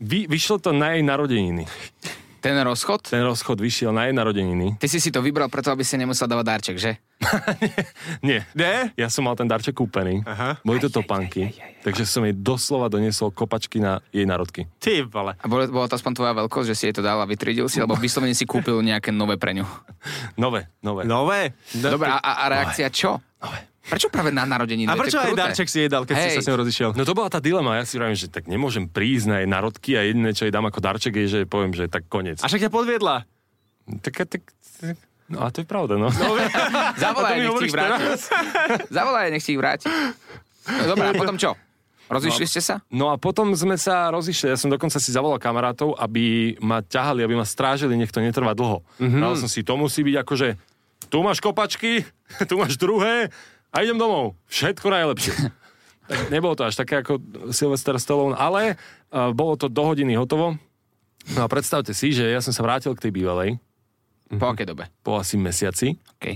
Vy, 0.00 0.26
vyšlo 0.26 0.58
to 0.58 0.72
na 0.72 0.96
jej 0.96 1.02
narodeniny. 1.04 1.68
Ten 2.44 2.60
rozchod? 2.60 3.08
Ten 3.08 3.24
rozchod 3.24 3.56
vyšiel 3.56 3.88
na 3.88 4.04
jej 4.04 4.12
narodeniny. 4.12 4.76
Ty 4.76 4.84
si 4.84 5.00
si 5.00 5.08
to 5.08 5.24
vybral 5.24 5.48
preto, 5.48 5.72
aby 5.72 5.80
si 5.80 5.96
nemusel 5.96 6.28
dávať 6.28 6.44
darček, 6.44 6.76
že? 6.76 7.00
Nie. 8.28 8.44
Ne? 8.52 8.92
Ja 9.00 9.08
som 9.08 9.24
mal 9.24 9.32
ten 9.32 9.48
darček 9.48 9.72
kúpený. 9.72 10.20
Aha. 10.28 10.60
Boli 10.60 10.76
to 10.76 10.92
topánky. 10.92 11.56
Takže 11.80 12.04
som 12.04 12.20
jej 12.20 12.36
doslova 12.36 12.92
doniesol 12.92 13.32
kopačky 13.32 13.80
na 13.80 14.04
jej 14.12 14.28
narodky. 14.28 14.68
Ty 14.76 15.08
vole. 15.08 15.32
A 15.40 15.46
bolo, 15.48 15.64
bola 15.72 15.88
to 15.88 15.96
aspoň 15.96 16.12
tvoja 16.20 16.36
veľkosť, 16.36 16.68
že 16.68 16.76
si 16.76 16.84
jej 16.92 16.94
to 17.00 17.00
dal 17.00 17.16
a 17.16 17.24
vytriedil 17.24 17.64
si, 17.72 17.80
alebo 17.80 17.96
vyslovene 17.96 18.36
si 18.36 18.44
kúpil 18.44 18.76
nejaké 18.84 19.08
nové 19.08 19.40
pre 19.40 19.56
ňu? 19.56 19.64
Nové, 20.36 20.68
nové. 20.84 21.08
Nové? 21.08 21.56
Dobre, 21.72 22.12
a, 22.12 22.20
a 22.20 22.44
reakcia 22.52 22.92
čo? 22.92 23.24
Prečo 23.84 24.08
práve 24.08 24.32
na 24.32 24.48
narodeniny? 24.48 24.88
A 24.88 24.96
prečo 24.96 25.20
aj 25.20 25.36
darček 25.36 25.68
si 25.68 25.84
jej 25.84 25.90
dal, 25.92 26.08
keď 26.08 26.16
si 26.16 26.28
Hej. 26.32 26.36
sa 26.40 26.40
s 26.40 26.48
ňou 26.48 26.58
rozišiel? 26.64 26.90
No 26.96 27.04
to 27.04 27.12
bola 27.12 27.28
tá 27.28 27.36
dilema, 27.36 27.76
ja 27.76 27.84
si 27.84 28.00
vravím, 28.00 28.16
že 28.16 28.32
tak 28.32 28.48
nemôžem 28.48 28.88
prísť 28.88 29.26
na 29.28 29.36
jej 29.44 29.48
narodky 29.48 29.92
a 29.92 30.00
jediné, 30.08 30.32
čo 30.32 30.48
jej 30.48 30.52
dám 30.54 30.64
ako 30.72 30.80
darček 30.80 31.12
je, 31.20 31.26
že 31.28 31.40
poviem, 31.44 31.76
že 31.76 31.84
tak 31.92 32.08
koniec. 32.08 32.40
A 32.40 32.48
však 32.48 32.64
ťa 32.64 32.72
podviedla. 32.72 33.28
Tak, 34.00 34.24
tak, 34.24 34.28
tak, 34.40 34.42
no 35.28 35.44
a 35.44 35.52
to 35.52 35.60
je 35.60 35.66
pravda, 35.68 36.00
no. 36.00 36.08
Zavolaj, 37.04 37.36
to 37.36 37.36
mi 37.36 37.44
nech 37.44 37.60
ti 37.60 37.68
vráti. 37.68 38.04
Zavolaj, 38.96 39.26
nech 39.28 39.44
ti 39.44 39.52
vráti. 39.60 39.86
No 40.64 40.82
dobré, 40.88 41.12
a 41.12 41.14
potom 41.20 41.36
čo? 41.36 41.52
Rozišli 42.08 42.44
ste 42.44 42.60
sa? 42.60 42.84
No 42.92 43.12
a 43.12 43.16
potom 43.16 43.52
sme 43.56 43.80
sa 43.80 44.12
rozišli, 44.12 44.52
ja 44.52 44.60
som 44.60 44.68
dokonca 44.68 45.00
si 45.00 45.08
zavolal 45.08 45.40
kamarátov, 45.40 45.96
aby 45.96 46.56
ma 46.60 46.84
ťahali, 46.84 47.24
aby 47.24 47.32
ma 47.32 47.48
strážili, 47.48 47.96
nech 47.96 48.12
to 48.12 48.20
netrvá 48.20 48.52
dlho. 48.52 48.84
Mm-hmm. 49.00 49.20
Dal 49.24 49.34
som 49.40 49.48
si, 49.48 49.64
to 49.64 49.76
musí 49.80 50.04
byť 50.04 50.16
akože, 50.20 50.48
tu 51.08 51.16
máš 51.24 51.40
kopačky, 51.40 52.04
tu 52.48 52.60
máš 52.60 52.76
druhé 52.76 53.32
a 53.74 53.82
idem 53.82 53.98
domov. 53.98 54.38
Všetko 54.46 54.86
najlepšie. 54.86 55.34
tak 56.10 56.30
nebolo 56.30 56.54
to 56.54 56.62
až 56.62 56.78
také 56.78 57.02
ako 57.02 57.18
Sylvester 57.50 57.98
Stallone, 57.98 58.38
ale 58.38 58.78
uh, 59.10 59.34
bolo 59.34 59.58
to 59.58 59.66
do 59.66 59.82
hodiny 59.82 60.14
hotovo. 60.14 60.54
No 61.34 61.40
a 61.42 61.50
predstavte 61.50 61.90
si, 61.90 62.14
že 62.14 62.30
ja 62.30 62.38
som 62.38 62.54
sa 62.54 62.62
vrátil 62.62 62.92
k 62.94 63.08
tej 63.08 63.12
bývalej 63.16 63.56
Po 64.36 64.52
akej 64.52 64.68
dobe? 64.68 64.84
po 65.00 65.16
asi 65.16 65.40
mesiaci 65.40 65.96
OK. 66.20 66.26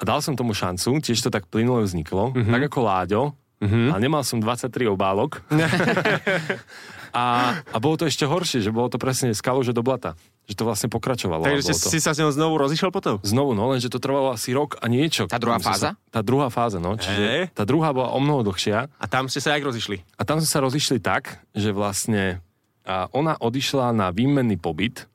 a 0.00 0.02
dal 0.02 0.24
som 0.24 0.32
tomu 0.32 0.56
šancu, 0.56 0.96
tiež 1.04 1.20
to 1.20 1.28
tak 1.28 1.44
plynule 1.52 1.84
vzniklo, 1.84 2.32
mm-hmm. 2.32 2.52
tak 2.56 2.62
ako 2.72 2.78
Láďo, 2.80 3.22
mm-hmm. 3.60 3.86
ale 3.92 4.00
nemal 4.00 4.24
som 4.24 4.40
23 4.40 4.88
obálok. 4.88 5.44
a, 7.12 7.24
a 7.60 7.76
bolo 7.76 8.00
to 8.00 8.08
ešte 8.08 8.24
horšie, 8.24 8.64
že 8.64 8.72
bolo 8.72 8.88
to 8.88 8.96
presne 8.96 9.36
z 9.36 9.44
kaluže 9.44 9.76
do 9.76 9.84
blata. 9.84 10.16
Že 10.50 10.54
to 10.58 10.64
vlastne 10.66 10.88
pokračovalo. 10.90 11.46
Takže 11.46 11.70
bolo 11.70 11.78
to... 11.78 11.90
si 11.92 11.98
sa 12.02 12.12
s 12.12 12.18
ňou 12.18 12.34
znovu 12.34 12.58
rozišiel 12.58 12.90
potom? 12.90 13.22
Znovu, 13.22 13.54
no, 13.54 13.70
lenže 13.70 13.86
to 13.86 14.02
trvalo 14.02 14.34
asi 14.34 14.50
rok 14.50 14.74
a 14.82 14.90
niečo. 14.90 15.30
Tá 15.30 15.38
druhá 15.38 15.62
fáza? 15.62 15.94
Sa, 15.94 16.10
tá 16.10 16.20
druhá 16.20 16.50
fáza, 16.50 16.82
no. 16.82 16.98
Čiže 16.98 17.22
Hej. 17.22 17.42
tá 17.54 17.62
druhá 17.62 17.94
bola 17.94 18.10
o 18.10 18.18
mnoho 18.18 18.42
dlhšia. 18.50 18.90
A 18.98 19.06
tam 19.06 19.30
ste 19.30 19.38
sa 19.38 19.54
jak 19.54 19.62
rozišli? 19.62 20.02
A 20.18 20.22
tam 20.26 20.42
sme 20.42 20.50
sa 20.50 20.58
rozišli 20.58 20.98
tak, 20.98 21.38
že 21.54 21.70
vlastne 21.70 22.42
a 22.82 23.06
ona 23.14 23.38
odišla 23.38 23.94
na 23.94 24.10
výmenný 24.10 24.58
pobyt. 24.58 25.06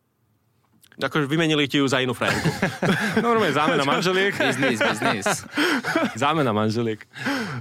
Akože 0.98 1.30
vymenili 1.30 1.70
ti 1.70 1.78
ju 1.78 1.86
za 1.86 2.02
inú 2.02 2.18
frajerku. 2.18 2.50
Normálne 3.26 3.54
zámena 3.54 3.86
manželiek. 3.86 4.34
Biznis, 4.34 4.82
biznis. 4.82 5.26
Zámena 6.18 6.50
manželiek. 6.50 7.06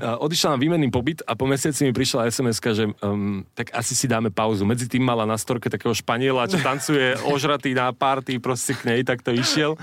A 0.01 0.17
odišla 0.17 0.57
na 0.57 0.59
výmenný 0.59 0.89
pobyt 0.89 1.21
a 1.29 1.37
po 1.37 1.45
mesiaci 1.45 1.85
mi 1.85 1.93
prišla 1.93 2.33
sms 2.33 2.59
že 2.73 2.85
um, 3.05 3.45
tak 3.53 3.77
asi 3.77 3.93
si 3.93 4.09
dáme 4.09 4.33
pauzu. 4.33 4.65
Medzi 4.65 4.89
tým 4.89 5.05
mala 5.05 5.29
na 5.29 5.37
storke 5.37 5.69
takého 5.69 5.93
španiela, 5.93 6.49
čo 6.49 6.57
tancuje 6.65 7.13
ožratý 7.37 7.77
na 7.77 7.93
party, 7.93 8.41
proste 8.41 8.73
k 8.73 8.89
nej, 8.89 9.01
tak 9.05 9.21
to 9.21 9.37
išiel. 9.37 9.77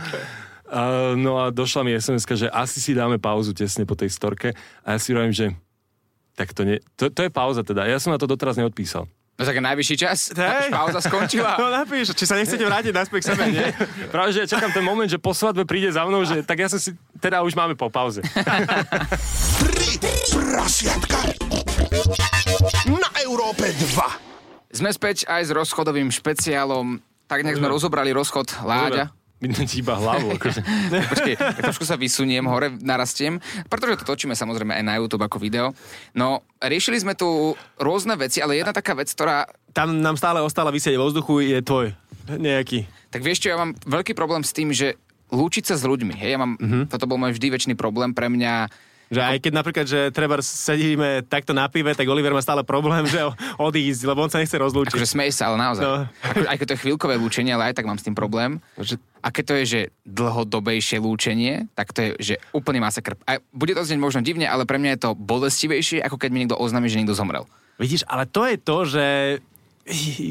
Uh, 0.65 1.13
no 1.13 1.37
a 1.37 1.53
došla 1.53 1.85
mi 1.85 1.93
sms 1.93 2.25
že 2.25 2.49
asi 2.49 2.81
si 2.81 2.97
dáme 2.97 3.21
pauzu 3.21 3.53
tesne 3.53 3.85
po 3.85 3.93
tej 3.93 4.09
storke. 4.09 4.57
A 4.81 4.97
ja 4.97 4.99
si 4.99 5.13
hovorím, 5.13 5.29
že 5.29 5.53
tak 6.33 6.57
to, 6.57 6.65
nie, 6.65 6.81
to, 6.97 7.13
to 7.13 7.21
je 7.21 7.29
pauza 7.29 7.61
teda. 7.61 7.85
Ja 7.85 8.01
som 8.01 8.09
na 8.09 8.17
to 8.17 8.25
doteraz 8.25 8.57
neodpísal. 8.57 9.05
No 9.33 9.41
tak 9.49 9.57
najvyšší 9.57 9.95
čas. 9.97 10.29
Hej. 10.29 10.69
Pauza 10.69 11.01
skončila. 11.01 11.57
No 11.57 11.73
napíš, 11.73 12.13
či 12.13 12.29
sa 12.29 12.37
nechcete 12.37 12.61
vrátiť 12.61 12.93
naspäť 12.93 13.19
k 13.25 13.27
sebe, 13.33 13.43
nie? 13.49 13.65
Práve, 14.13 14.29
že 14.29 14.45
ja 14.45 14.47
čakám 14.47 14.69
ten 14.69 14.85
moment, 14.85 15.09
že 15.09 15.17
po 15.17 15.33
svadbe 15.33 15.65
príde 15.65 15.89
za 15.89 16.05
mnou, 16.05 16.21
že 16.21 16.45
tak 16.45 16.61
ja 16.61 16.69
som 16.69 16.77
si, 16.77 16.93
teda 17.17 17.41
už 17.41 17.57
máme 17.57 17.73
po 17.73 17.89
pauze. 17.89 18.21
Tri 19.57 19.97
prasiatka 20.29 21.33
na 22.85 23.09
Európe 23.25 23.73
2. 23.73 24.77
Sme 24.77 24.93
späť 24.93 25.25
aj 25.25 25.49
s 25.49 25.51
rozchodovým 25.53 26.13
špeciálom. 26.13 27.01
Tak 27.25 27.41
nejak 27.41 27.57
sme 27.57 27.73
rozobrali 27.73 28.13
rozchod 28.13 28.61
Láďa. 28.61 29.09
Vidím 29.43 29.67
ti 29.67 29.83
iba 29.83 29.99
hlavu. 29.99 30.39
Akože. 30.39 30.63
Počkej, 31.11 31.35
tak 31.35 31.59
trošku 31.67 31.83
sa 31.83 31.99
vysuniem, 31.99 32.47
hore 32.47 32.71
narastiem, 32.79 33.43
pretože 33.67 33.99
to 33.99 34.15
točíme 34.15 34.31
samozrejme 34.31 34.71
aj 34.79 34.83
na 34.87 34.95
YouTube 34.95 35.27
ako 35.27 35.35
video. 35.35 35.75
No, 36.15 36.47
riešili 36.63 37.03
sme 37.03 37.11
tu 37.11 37.51
rôzne 37.75 38.15
veci, 38.15 38.39
ale 38.39 38.63
jedna 38.63 38.71
taká 38.71 38.95
vec, 38.95 39.11
ktorá... 39.11 39.43
Tam 39.75 39.91
nám 39.99 40.15
stále 40.15 40.39
ostala 40.39 40.71
vysieť 40.71 40.95
vo 40.95 41.11
vzduchu, 41.11 41.43
je 41.43 41.59
tvoj. 41.59 41.91
Nejaký. 42.31 42.87
Tak 43.11 43.19
vieš 43.19 43.43
čo, 43.43 43.51
ja 43.51 43.59
mám 43.59 43.75
veľký 43.83 44.15
problém 44.15 44.47
s 44.47 44.55
tým, 44.55 44.71
že 44.71 44.95
lúčiť 45.33 45.73
sa 45.73 45.75
s 45.75 45.83
ľuďmi. 45.83 46.13
Hej, 46.13 46.29
ja 46.37 46.39
mám, 46.39 46.55
mm-hmm. 46.55 46.83
toto 46.93 47.09
bol 47.09 47.17
môj 47.17 47.35
vždy 47.35 47.47
väčší 47.51 47.75
problém 47.75 48.13
pre 48.13 48.29
mňa. 48.29 48.69
Že 49.13 49.21
aj 49.21 49.37
keď 49.39 49.51
napríklad, 49.53 49.85
že 49.85 49.99
treba 50.09 50.41
sedíme 50.41 51.21
takto 51.23 51.53
na 51.53 51.69
pive, 51.69 51.93
tak 51.93 52.09
Oliver 52.09 52.33
má 52.33 52.41
stále 52.41 52.65
problém, 52.65 53.05
že 53.05 53.21
odísť, 53.61 54.01
lebo 54.09 54.25
on 54.25 54.31
sa 54.33 54.41
nechce 54.41 54.57
rozlúčiť. 54.57 54.89
Akože 54.89 55.05
smej 55.07 55.29
sa, 55.29 55.53
ale 55.53 55.61
naozaj. 55.61 55.83
No. 55.85 56.09
Ako, 56.25 56.39
aj 56.49 56.57
keď 56.57 56.65
to 56.65 56.73
je 56.73 56.81
chvíľkové 56.81 57.15
lúčenie, 57.15 57.53
ale 57.53 57.69
aj 57.69 57.77
tak 57.77 57.85
mám 57.85 58.01
s 58.01 58.05
tým 58.05 58.17
problém. 58.17 58.57
Že- 58.75 58.97
A 59.21 59.29
keď 59.29 59.43
to 59.45 59.53
je, 59.55 59.63
že 59.63 59.81
dlhodobejšie 60.03 60.97
lúčenie, 60.99 61.69
tak 61.77 61.93
to 61.93 61.99
je, 62.01 62.09
že 62.19 62.35
úplný 62.51 62.81
masakr. 62.81 63.15
A 63.23 63.39
bude 63.53 63.71
to 63.71 63.85
znieť 63.85 64.01
možno 64.01 64.19
divne, 64.19 64.49
ale 64.49 64.65
pre 64.65 64.81
mňa 64.81 64.97
je 64.97 65.01
to 65.05 65.11
bolestivejšie, 65.13 66.01
ako 66.01 66.17
keď 66.17 66.29
mi 66.33 66.43
niekto 66.43 66.57
oznámi, 66.57 66.89
že 66.89 66.99
niekto 66.99 67.15
zomrel. 67.15 67.45
Vidíš, 67.77 68.03
ale 68.05 68.25
to 68.25 68.43
je 68.43 68.57
to, 68.57 68.77
že 68.83 69.05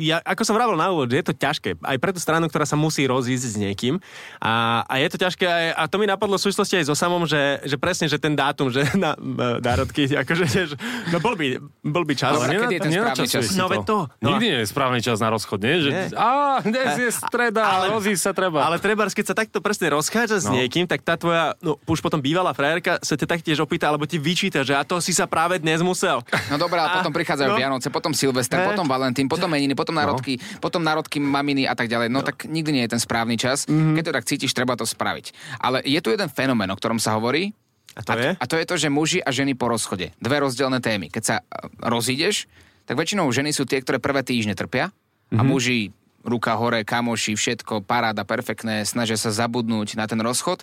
ja, 0.03 0.21
ako 0.23 0.43
som 0.43 0.55
vravel 0.55 0.75
na 0.75 0.89
úvod, 0.89 1.07
že 1.07 1.21
je 1.21 1.27
to 1.29 1.35
ťažké. 1.35 1.77
Aj 1.77 1.97
pre 1.97 2.11
tú 2.11 2.19
stranu, 2.19 2.49
ktorá 2.49 2.65
sa 2.65 2.73
musí 2.73 3.05
rozísť 3.05 3.45
s 3.45 3.57
niekým. 3.57 4.01
A, 4.39 4.83
a 4.83 4.95
je 4.97 5.09
to 5.09 5.19
ťažké 5.19 5.45
aj, 5.45 5.67
a 5.75 5.83
to 5.87 5.97
mi 5.97 6.07
napadlo 6.07 6.37
v 6.37 6.43
súvislosti 6.43 6.81
aj 6.81 6.89
so 6.89 6.95
samom, 6.95 7.25
že, 7.25 7.61
že 7.63 7.77
presne, 7.77 8.09
že 8.09 8.17
ten 8.17 8.33
dátum, 8.33 8.73
že 8.73 8.81
na 8.97 9.13
e, 9.13 9.61
národky, 9.61 10.09
akože, 10.09 10.45
že, 10.49 10.75
no 11.13 11.21
bol 11.21 11.37
by, 11.37 11.61
bol 11.83 12.05
by 12.05 12.15
čas. 12.15 12.33
Ale 12.33 12.49
kedy 12.57 12.75
je 12.75 12.81
ten 12.81 12.93
správny 12.93 13.27
čas? 13.29 13.45
No 13.53 13.65
veď 13.67 13.81
to. 13.85 13.99
No. 14.19 14.29
Nikdy 14.33 14.45
nie 14.47 14.61
je 14.61 14.69
správny 14.69 15.01
čas 15.01 15.17
na 15.19 15.29
rozchod, 15.29 15.61
nie? 15.61 15.77
Že, 15.81 15.91
Nie. 15.91 16.05
Á, 16.15 16.31
dnes 16.63 16.91
je 16.97 17.11
streda, 17.11 17.63
ale 17.63 17.85
rozísť 17.91 18.23
sa 18.23 18.33
treba. 18.33 18.65
Ale 18.65 18.77
treba, 18.79 19.05
keď 19.05 19.25
sa 19.27 19.37
takto 19.37 19.59
presne 19.59 19.93
rozchádza 19.93 20.39
s 20.39 20.47
No. 20.49 20.57
niekým, 20.57 20.85
tak 20.85 21.01
tá 21.01 21.17
tvoja, 21.17 21.57
no 21.61 21.81
už 21.85 22.01
potom 22.01 22.21
bývalá 22.21 22.53
frajerka 22.53 23.01
sa 23.01 23.17
ťa 23.17 23.25
taktiež 23.27 23.57
opýta, 23.59 23.89
alebo 23.89 24.05
ti 24.05 24.17
vyčíta, 24.17 24.61
že 24.61 24.77
a 24.77 24.85
to 24.85 25.01
si 25.01 25.13
sa 25.13 25.25
práve 25.25 25.57
dnes 25.57 25.81
musel. 25.81 26.21
No 26.53 26.57
dobré, 26.57 26.77
ale 26.77 26.93
A- 26.93 26.97
potom 27.01 27.09
prichádzajú 27.11 27.49
no. 27.49 27.57
Vianoce, 27.57 27.89
potom 27.89 28.13
Silvester, 28.13 28.61
potom 28.63 28.85
Valentín, 28.85 29.27
potom 29.27 29.42
meniny, 29.47 29.75
potom 29.75 29.95
národky, 29.95 30.37
potom 30.59 30.83
národky 30.83 31.19
maminy 31.19 31.65
a 31.65 31.75
tak 31.75 31.87
ďalej. 31.89 32.11
No, 32.11 32.21
tak 32.21 32.45
nikdy 32.45 32.71
nie 32.71 32.83
je 32.85 32.93
ten 32.95 33.03
správny 33.03 33.39
čas. 33.39 33.65
Mhm. 33.71 33.95
Keď 33.97 34.05
to 34.05 34.17
tak 34.17 34.25
cítiš, 34.27 34.53
treba 34.53 34.75
to 34.75 34.85
spraviť. 34.85 35.59
Ale 35.59 35.81
je 35.83 36.01
tu 36.03 36.11
jeden 36.11 36.29
fenomén, 36.29 36.69
o 36.69 36.77
ktorom 36.77 36.99
sa 36.99 37.15
hovorí. 37.15 37.55
A 37.93 38.01
to 38.01 38.17
je? 38.17 38.31
A 38.33 38.45
to 38.49 38.57
je 38.57 38.65
to, 38.65 38.75
že 38.81 38.89
muži 38.89 39.21
a 39.21 39.29
ženy 39.29 39.53
po 39.53 39.69
rozchode. 39.69 40.17
Dve 40.17 40.41
rozdielne 40.41 40.81
témy. 40.81 41.13
Keď 41.13 41.23
sa 41.23 41.37
e, 41.41 41.45
rozídeš, 41.85 42.49
tak 42.89 42.97
väčšinou 42.97 43.29
ženy 43.29 43.53
sú 43.53 43.69
tie, 43.69 43.85
ktoré 43.85 44.01
prvé 44.01 44.25
týždne 44.25 44.57
trpia 44.57 44.89
Mhm. 45.29 45.39
a 45.39 45.43
muži 45.45 45.93
ruka 46.23 46.55
hore, 46.55 46.87
kamoši, 46.87 47.35
všetko, 47.35 47.83
paráda, 47.83 48.23
perfektné, 48.23 48.87
snažia 48.87 49.19
sa 49.19 49.35
zabudnúť 49.35 49.99
na 49.99 50.07
ten 50.07 50.23
rozchod 50.23 50.63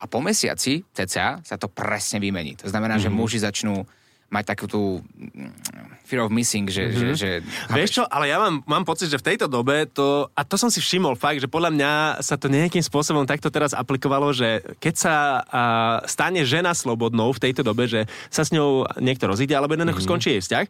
a 0.00 0.08
po 0.08 0.18
mesiaci, 0.18 0.82
cca, 0.90 1.44
sa 1.44 1.56
to 1.60 1.68
presne 1.68 2.18
vymení. 2.18 2.56
To 2.58 2.66
znamená, 2.72 2.96
Mhm. 2.96 3.02
že 3.04 3.10
muži 3.12 3.38
začnú 3.38 3.84
mať 4.32 4.44
takú 4.44 4.66
tú 4.66 4.82
mm, 5.14 6.02
fear 6.04 6.20
of 6.24 6.32
missing, 6.32 6.66
že... 6.66 6.90
že, 6.90 7.06
že 7.14 7.30
Vieš 7.70 7.90
čo, 8.00 8.02
ale 8.08 8.28
ja 8.28 8.36
mám, 8.36 8.60
mám 8.66 8.84
pocit, 8.84 9.08
že 9.08 9.20
v 9.20 9.26
tejto 9.32 9.46
dobe 9.46 9.86
to, 9.88 10.26
a 10.34 10.42
to 10.42 10.58
som 10.58 10.68
si 10.68 10.82
všimol 10.82 11.14
fakt, 11.14 11.38
že 11.38 11.48
podľa 11.48 11.70
mňa 11.70 11.92
sa 12.20 12.34
to 12.34 12.50
nejakým 12.50 12.82
spôsobom 12.82 13.24
takto 13.24 13.48
teraz 13.48 13.72
aplikovalo, 13.72 14.34
že 14.34 14.60
keď 14.82 14.94
sa 14.94 15.14
a, 15.14 15.62
stane 16.04 16.42
žena 16.42 16.74
slobodnou 16.74 17.30
v 17.30 17.42
tejto 17.42 17.62
dobe, 17.62 17.86
že 17.86 18.04
sa 18.28 18.42
s 18.42 18.50
ňou 18.50 18.84
niekto 18.98 19.30
rozíde, 19.30 19.54
alebo 19.54 19.74
jednoducho 19.74 20.02
Mhm. 20.02 20.08
skončí 20.08 20.28
jej 20.36 20.42
vzťah, 20.42 20.66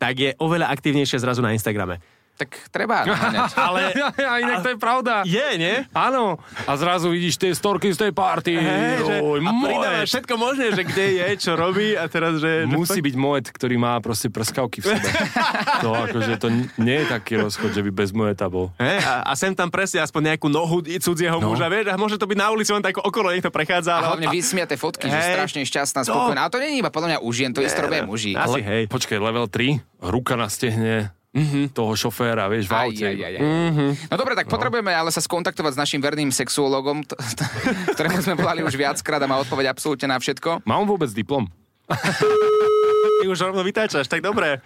tak 0.00 0.14
je 0.16 0.30
oveľa 0.40 0.72
aktívnejšia 0.72 1.20
zrazu 1.20 1.44
na 1.44 1.52
Instagrame. 1.52 2.00
Tak 2.40 2.72
treba 2.72 3.04
naháňať. 3.04 3.52
Ale 3.68 3.80
A 4.16 4.34
inak 4.40 4.64
to 4.64 4.72
je 4.72 4.78
pravda. 4.80 5.28
je, 5.28 5.48
nie? 5.60 5.84
Áno. 5.92 6.40
A 6.64 6.72
zrazu 6.80 7.12
vidíš 7.12 7.36
tie 7.36 7.52
storky 7.52 7.92
z 7.92 8.08
tej 8.08 8.12
party. 8.16 8.56
Že, 8.56 9.14
Oj, 9.20 9.38
a 9.44 10.08
všetko 10.08 10.34
možné, 10.40 10.72
že 10.72 10.88
kde 10.88 11.20
je, 11.20 11.28
čo 11.36 11.52
robí 11.52 11.92
a 11.92 12.08
teraz, 12.08 12.40
že... 12.40 12.64
Musí 12.64 13.04
byť 13.04 13.14
moet, 13.20 13.44
ktorý 13.52 13.76
má 13.76 14.00
proste 14.00 14.32
prskavky 14.32 14.80
v 14.80 14.96
sebe. 14.96 15.08
to 15.84 15.92
akože 15.92 16.40
to 16.40 16.48
nie 16.80 17.04
je 17.04 17.06
taký 17.12 17.36
rozchod, 17.36 17.76
že 17.76 17.84
by 17.84 17.90
bez 17.92 18.16
moeta 18.16 18.48
bol. 18.48 18.72
He, 18.80 18.96
a, 19.04 19.20
a 19.28 19.32
sem 19.36 19.52
tam 19.52 19.68
presne 19.68 20.00
aspoň 20.00 20.32
nejakú 20.34 20.48
nohu 20.48 20.80
cudzieho 20.80 21.36
no. 21.36 21.52
muža, 21.52 21.68
vieš, 21.68 21.92
a 21.92 22.00
môže 22.00 22.16
to 22.16 22.24
byť 22.24 22.38
na 22.40 22.48
ulici, 22.48 22.72
len 22.72 22.80
tak 22.80 22.96
okolo 22.96 23.36
niekto 23.36 23.52
prechádza. 23.52 24.00
A 24.00 24.16
hlavne 24.16 24.32
vysmiate 24.32 24.80
fotky, 24.80 25.12
že 25.12 25.20
Hej. 25.20 25.36
strašne 25.36 25.60
šťastná, 25.68 26.00
spokojná. 26.08 26.48
Ale 26.48 26.52
to 26.56 26.60
nie 26.64 26.72
je 26.72 26.76
iba 26.80 26.88
podľa 26.88 27.08
mňa 27.12 27.18
už 27.20 27.34
jen, 27.36 27.52
to 27.52 27.60
isté 27.60 27.84
robia 27.84 28.00
muži. 28.08 28.32
Asi, 28.32 28.64
hej. 28.64 28.88
Počkaj, 28.88 29.18
level 29.20 29.44
3, 29.52 29.84
ruka 30.00 30.40
na 30.40 30.48
stehne 30.48 31.12
mm-hmm. 31.34 31.64
toho 31.74 31.92
šoféra, 31.94 32.50
vieš, 32.50 32.66
v 32.66 32.74
Aj, 32.74 32.86
aute. 32.86 33.04
aj, 33.06 33.16
aj, 33.16 33.34
aj. 33.38 33.42
No 34.10 34.14
dobre, 34.18 34.34
tak 34.34 34.50
potrebujeme 34.50 34.90
ale 34.90 35.10
sa 35.14 35.22
skontaktovať 35.22 35.72
s 35.74 35.80
našim 35.80 36.00
verným 36.02 36.30
sexuologom, 36.34 37.06
t- 37.06 37.14
t- 37.14 37.46
ktorému 37.94 38.18
sme 38.22 38.34
volali 38.38 38.62
už 38.66 38.74
viackrát 38.74 39.22
a 39.22 39.30
má 39.30 39.38
odpoveď 39.38 39.70
absolútne 39.70 40.10
na 40.10 40.18
všetko. 40.18 40.66
Má 40.66 40.74
on 40.78 40.86
vôbec 40.90 41.10
diplom? 41.14 41.46
Ty 43.20 43.26
už 43.26 43.38
rovno 43.50 43.62
vytáčaš, 43.66 44.06
tak 44.06 44.22
dobre. 44.22 44.62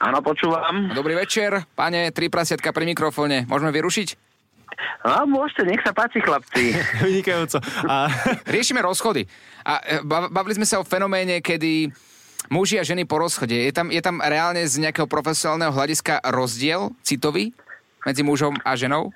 Áno, 0.00 0.24
počúvam. 0.24 0.96
Dobrý 0.96 1.12
večer, 1.12 1.68
pane, 1.76 2.08
tri 2.16 2.32
prasiatka 2.32 2.72
pri 2.72 2.88
mikrofóne. 2.88 3.44
Môžeme 3.44 3.68
vyrušiť? 3.68 4.29
A 5.00 5.24
môžete, 5.24 5.64
nech 5.64 5.82
sa 5.84 5.96
páči, 5.96 6.20
chlapci. 6.20 6.76
Vynikajúco. 7.06 7.58
A, 7.88 8.08
Riešime 8.54 8.84
rozchody. 8.84 9.24
A 9.64 9.80
e, 9.80 10.04
bav- 10.04 10.28
bavili 10.28 10.60
sme 10.60 10.68
sa 10.68 10.80
o 10.80 10.84
fenoméne, 10.84 11.40
kedy 11.40 11.88
muži 12.52 12.80
a 12.80 12.84
ženy 12.84 13.04
po 13.04 13.20
rozchode. 13.20 13.54
Je 13.54 13.72
tam, 13.72 13.88
je 13.88 14.02
tam 14.02 14.20
reálne 14.20 14.60
z 14.64 14.80
nejakého 14.82 15.08
profesionálneho 15.08 15.72
hľadiska 15.72 16.20
rozdiel 16.32 16.92
citový 17.04 17.52
medzi 18.04 18.22
mužom 18.24 18.56
a 18.64 18.76
ženou? 18.76 19.12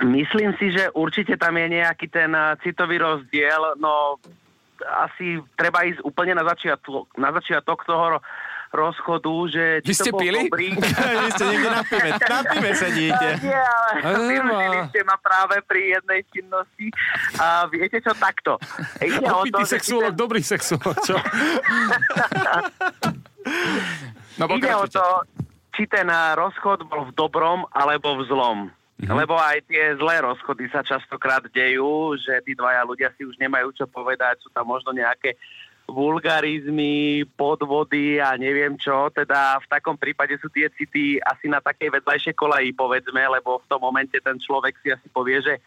Myslím 0.00 0.56
si, 0.56 0.72
že 0.72 0.88
určite 0.96 1.36
tam 1.36 1.60
je 1.60 1.66
nejaký 1.76 2.08
ten 2.08 2.32
eh, 2.32 2.56
citový 2.64 2.96
rozdiel, 2.98 3.76
no 3.76 4.16
asi 4.80 5.36
treba 5.60 5.84
ísť 5.84 6.00
úplne 6.00 6.32
na 6.32 6.44
začiatok, 6.48 7.04
na 7.20 7.28
začiatok 7.36 7.84
toho 7.84 8.16
rozchodu, 8.70 9.34
že... 9.50 9.64
Vy 9.82 9.94
ste 9.94 10.10
pili? 10.14 10.46
Dobrý. 10.46 10.74
vy 11.26 11.30
ste 11.34 11.44
niekde 11.50 11.70
na 11.70 11.82
pive, 11.82 12.10
na 12.16 12.40
pive 12.46 12.70
sedíte. 12.78 13.28
Nie, 13.44 13.62
ale 14.06 14.18
vyrušili 14.30 14.78
ste 14.94 15.00
ma 15.02 15.16
práve 15.18 15.58
pri 15.66 15.98
jednej 15.98 16.20
činnosti. 16.30 16.86
A 17.38 17.66
viete 17.66 17.98
čo, 17.98 18.14
takto. 18.14 18.56
Ide 19.02 19.26
o 19.26 19.42
to, 19.46 19.58
sexuolog, 19.66 20.14
ten- 20.14 20.20
dobrý 20.22 20.40
sexuolog, 20.42 20.96
čo? 21.02 21.16
No 24.36 24.48
Ide 24.56 24.72
o 24.72 24.84
to, 24.88 25.04
či 25.76 25.88
ten 25.88 26.08
rozchod 26.08 26.84
bol 26.88 27.08
v 27.08 27.12
dobrom 27.12 27.64
alebo 27.72 28.20
v 28.20 28.28
zlom. 28.28 28.58
Mhm. 29.00 29.16
Lebo 29.16 29.32
aj 29.40 29.64
tie 29.64 29.96
zlé 29.96 30.20
rozchody 30.20 30.68
sa 30.68 30.84
častokrát 30.84 31.40
dejú, 31.48 32.20
že 32.20 32.36
tí 32.44 32.52
dvaja 32.52 32.84
ľudia 32.84 33.08
si 33.16 33.24
už 33.24 33.40
nemajú 33.40 33.72
čo 33.72 33.88
povedať, 33.88 34.44
sú 34.44 34.52
tam 34.52 34.68
možno 34.68 34.92
nejaké 34.92 35.40
vulgarizmy, 35.90 37.26
podvody 37.36 38.22
a 38.22 38.38
neviem 38.38 38.78
čo. 38.78 39.10
Teda 39.10 39.58
v 39.58 39.66
takom 39.66 39.98
prípade 39.98 40.38
sú 40.38 40.48
tie 40.48 40.70
city 40.72 41.18
asi 41.20 41.50
na 41.50 41.58
takej 41.58 42.00
vedľajšej 42.00 42.34
kolaji, 42.38 42.70
povedzme, 42.72 43.20
lebo 43.20 43.60
v 43.60 43.68
tom 43.68 43.82
momente 43.82 44.16
ten 44.22 44.38
človek 44.38 44.78
si 44.80 44.94
asi 44.94 45.10
povie, 45.10 45.42
že 45.42 45.58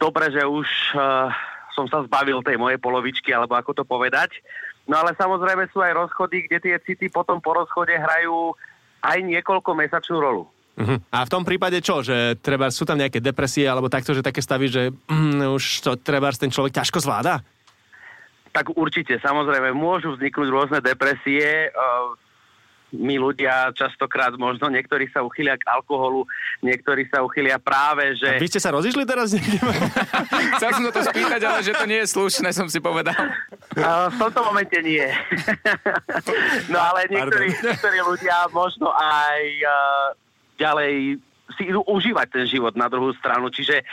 dobre, 0.00 0.32
že 0.32 0.42
už 0.42 0.66
uh, 0.96 1.28
som 1.76 1.86
sa 1.86 2.02
zbavil 2.02 2.42
tej 2.42 2.56
mojej 2.58 2.80
polovičky, 2.82 3.30
alebo 3.30 3.54
ako 3.54 3.70
to 3.70 3.84
povedať. 3.86 4.40
No 4.88 4.98
ale 4.98 5.12
samozrejme 5.14 5.68
sú 5.70 5.84
aj 5.84 5.94
rozchody, 5.94 6.48
kde 6.48 6.58
tie 6.64 6.76
city 6.80 7.12
potom 7.12 7.38
po 7.38 7.52
rozchode 7.54 7.92
hrajú 7.92 8.56
aj 9.04 9.18
niekoľko 9.22 9.70
mesačnú 9.76 10.16
rolu. 10.18 10.48
Uh-huh. 10.78 10.98
A 11.10 11.26
v 11.26 11.32
tom 11.32 11.42
prípade 11.42 11.82
čo? 11.82 12.00
Že 12.06 12.38
treba, 12.38 12.70
sú 12.70 12.86
tam 12.86 12.98
nejaké 12.98 13.18
depresie 13.18 13.66
alebo 13.66 13.90
takto, 13.90 14.14
že 14.14 14.22
také 14.22 14.38
stavy, 14.38 14.70
že 14.70 14.82
mm, 15.10 15.50
už 15.54 15.64
to 15.82 15.90
treba 15.98 16.30
ten 16.30 16.54
človek 16.54 16.78
ťažko 16.82 17.02
zvláda? 17.02 17.42
Tak 18.52 18.74
určite, 18.74 19.20
samozrejme, 19.20 19.76
môžu 19.76 20.16
vzniknúť 20.16 20.48
rôzne 20.48 20.78
depresie. 20.80 21.70
Uh, 21.72 22.16
my 22.92 23.20
ľudia 23.20 23.68
častokrát 23.76 24.32
možno, 24.40 24.72
niektorí 24.72 25.12
sa 25.12 25.20
uchylia 25.20 25.60
k 25.60 25.68
alkoholu, 25.68 26.24
niektorí 26.64 27.04
sa 27.12 27.20
uchylia 27.20 27.60
práve, 27.60 28.16
že... 28.16 28.40
Vy 28.40 28.48
ste 28.48 28.64
sa 28.64 28.72
rozišli 28.72 29.04
teraz? 29.04 29.36
Chcel 30.56 30.70
som 30.72 30.84
sa 30.88 30.92
to 30.96 31.02
spýtať, 31.04 31.40
ale 31.44 31.60
že 31.60 31.76
to 31.76 31.84
nie 31.84 32.00
je 32.00 32.08
slušné, 32.08 32.48
som 32.56 32.64
si 32.72 32.80
povedal. 32.80 33.12
Uh, 33.76 34.08
v 34.08 34.16
tomto 34.16 34.40
momente 34.40 34.78
nie. 34.80 35.04
no 36.72 36.78
ale 36.80 37.12
niektorí, 37.12 37.52
niektorí 37.52 37.98
ľudia 38.00 38.48
možno 38.56 38.88
aj 38.96 39.40
uh, 39.68 40.06
ďalej 40.56 41.20
si 41.56 41.62
idú 41.68 41.84
užívať 41.84 42.28
ten 42.32 42.44
život 42.48 42.72
na 42.76 42.88
druhú 42.88 43.12
stranu. 43.16 43.52
Čiže 43.52 43.84